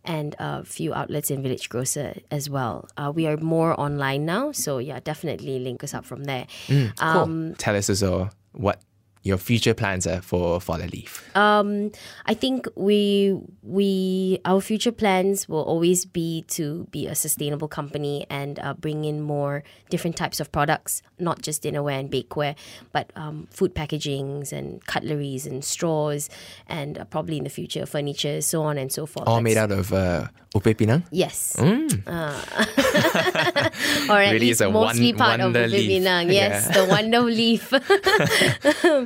and 0.07 0.37
a 0.39 0.65
few 0.65 0.95
outlets 0.95 1.31
in 1.31 1.43
Village 1.43 1.69
Grocer 1.69 2.15
as 2.31 2.49
well. 2.49 2.89
Uh, 2.97 3.13
we 3.15 3.27
are 3.27 3.37
more 3.37 3.79
online 3.79 4.25
now, 4.25 4.53
so 4.53 4.79
yeah, 4.79 5.01
definitely 5.01 5.59
link 5.59 5.83
us 5.83 5.95
up 5.95 6.05
from 6.05 6.25
there. 6.25 6.47
Cool. 6.69 7.55
tell 7.59 7.77
us 7.77 7.91
also 7.91 8.31
what 8.53 8.81
your 9.27 9.43
future 9.43 9.75
plans 9.75 10.07
are 10.07 10.23
for 10.23 10.63
Fallaleaf. 10.63 11.19
Um, 11.35 11.91
I 12.31 12.35
think 12.39 12.71
we 12.79 13.35
we 13.67 14.39
our 14.47 14.63
future 14.63 14.95
plans 14.95 15.49
will 15.51 15.67
always 15.67 16.07
be 16.07 16.47
to 16.55 16.87
be 16.95 17.11
a 17.11 17.15
sustainable 17.19 17.67
company 17.67 18.23
and 18.31 18.63
uh, 18.63 18.75
bring 18.79 19.03
in 19.03 19.19
more 19.21 19.67
different 19.91 20.15
types 20.15 20.39
of 20.39 20.53
products, 20.55 21.03
not 21.19 21.43
just 21.43 21.67
dinnerware 21.67 21.99
and 21.99 22.07
bakeware, 22.07 22.55
but 22.95 23.11
um, 23.19 23.49
food 23.51 23.75
packagings 23.75 24.53
and 24.55 24.79
cutleries 24.87 25.43
and 25.47 25.65
straws, 25.67 26.31
and 26.71 26.95
uh, 26.99 27.05
probably 27.11 27.35
in 27.37 27.43
the 27.45 27.51
future 27.51 27.83
furniture, 27.85 28.39
so 28.41 28.63
on 28.63 28.79
and 28.79 28.93
so 28.95 29.07
forth. 29.11 29.27
All 29.27 29.43
That's- 29.43 29.51
made 29.51 29.59
out 29.59 29.73
of 29.75 29.91
uh, 29.93 30.29
upih 30.55 30.79
pinang? 30.79 31.03
Yes. 31.11 31.59
Uh, 31.59 31.91
or 34.09 34.23
at 34.23 34.31
Really 34.33 34.39
least 34.55 34.63
is 34.63 34.63
a 34.63 34.71
mostly 34.71 35.11
one- 35.13 35.19
part 35.19 35.41
of 35.43 35.51
the 35.53 35.67
leaf. 35.67 35.91
Pinang. 35.91 36.31
Yes, 36.33 36.71
Yeah. 36.71 36.79
the 36.79 36.85
wonder 36.87 37.23
leaf. 37.27 37.73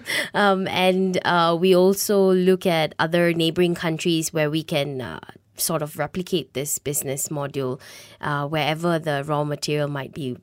um, 0.35 0.67
and 0.69 1.19
uh, 1.25 1.57
we 1.59 1.75
also 1.75 2.33
look 2.33 2.67
at 2.67 2.95
other 2.99 3.33
neighboring 3.33 3.75
countries 3.75 4.33
where 4.33 4.51
we 4.51 4.63
can. 4.63 5.01
Uh, 5.01 5.21
Sort 5.57 5.83
of 5.83 5.99
replicate 5.99 6.55
this 6.55 6.79
business 6.79 7.29
module 7.29 7.83
uh, 8.23 8.49
wherever 8.49 8.99
the 8.99 9.23
raw 9.25 9.45
material 9.45 9.89
might 9.89 10.15
be 10.15 10.39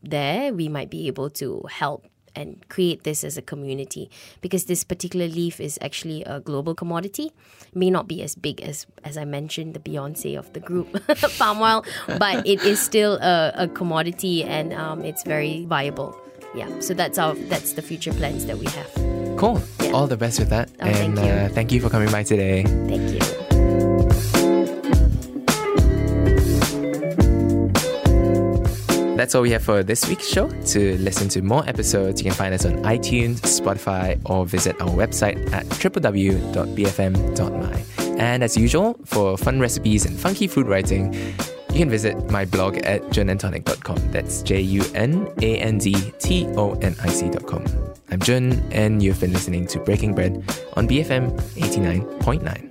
there, 0.00 0.54
we 0.54 0.68
might 0.68 0.90
be 0.90 1.08
able 1.08 1.28
to 1.30 1.64
help 1.68 2.06
and 2.34 2.64
create 2.68 3.02
this 3.04 3.24
as 3.24 3.36
a 3.36 3.42
community 3.42 4.10
because 4.40 4.66
this 4.66 4.84
particular 4.84 5.26
leaf 5.26 5.60
is 5.60 5.78
actually 5.82 6.22
a 6.24 6.40
global 6.40 6.74
commodity. 6.74 7.32
May 7.74 7.90
not 7.90 8.08
be 8.08 8.22
as 8.22 8.34
big 8.34 8.60
as, 8.60 8.86
as 9.04 9.16
I 9.16 9.24
mentioned, 9.24 9.74
the 9.74 9.80
Beyonce 9.80 10.38
of 10.38 10.52
the 10.52 10.60
group, 10.60 10.88
palm 11.38 11.60
oil, 11.60 11.84
but 12.18 12.46
it 12.46 12.62
is 12.62 12.80
still 12.80 13.14
a, 13.16 13.52
a 13.54 13.68
commodity 13.68 14.44
and 14.44 14.72
um, 14.72 15.04
it's 15.04 15.22
very 15.22 15.64
viable. 15.66 16.16
Yeah, 16.54 16.80
so 16.80 16.94
that's 16.94 17.16
our 17.16 17.34
that's 17.34 17.74
the 17.74 17.82
future 17.82 18.12
plans 18.12 18.46
that 18.46 18.58
we 18.58 18.66
have. 18.66 18.99
Cool. 19.40 19.60
All 19.94 20.06
the 20.06 20.18
best 20.18 20.38
with 20.38 20.50
that. 20.50 20.68
Oh, 20.82 20.84
thank 20.84 20.96
and 20.98 21.16
you. 21.16 21.24
Uh, 21.24 21.48
thank 21.48 21.72
you 21.72 21.80
for 21.80 21.88
coming 21.88 22.10
by 22.12 22.22
today. 22.22 22.62
Thank 22.62 23.14
you. 23.14 23.20
That's 29.16 29.34
all 29.34 29.40
we 29.40 29.50
have 29.52 29.62
for 29.62 29.82
this 29.82 30.06
week's 30.06 30.28
show. 30.28 30.48
To 30.48 30.98
listen 30.98 31.30
to 31.30 31.40
more 31.40 31.66
episodes, 31.66 32.20
you 32.20 32.28
can 32.28 32.34
find 32.34 32.52
us 32.52 32.66
on 32.66 32.82
iTunes, 32.82 33.40
Spotify, 33.40 34.20
or 34.28 34.44
visit 34.44 34.78
our 34.78 34.90
website 34.90 35.50
at 35.54 35.64
www.bfm.my. 35.66 36.54
And 38.18 38.44
as 38.44 38.58
usual, 38.58 39.00
for 39.06 39.38
fun 39.38 39.58
recipes 39.58 40.04
and 40.04 40.20
funky 40.20 40.48
food 40.48 40.66
writing, 40.66 41.14
you 41.14 41.78
can 41.78 41.88
visit 41.88 42.30
my 42.30 42.44
blog 42.44 42.76
at 42.78 43.00
junandtonic.com. 43.04 44.12
That's 44.12 44.42
J 44.42 44.60
U 44.60 44.84
N 44.94 45.32
A 45.40 45.56
N 45.56 45.78
D 45.78 46.12
T 46.18 46.46
O 46.56 46.72
N 46.74 46.94
I 47.02 47.08
C.com. 47.08 47.89
I'm 48.10 48.20
Jun, 48.20 48.52
and 48.72 49.02
you've 49.02 49.20
been 49.20 49.32
listening 49.32 49.66
to 49.68 49.78
Breaking 49.78 50.14
Bread 50.14 50.34
on 50.74 50.88
BFM 50.88 51.30
89.9. 51.54 52.69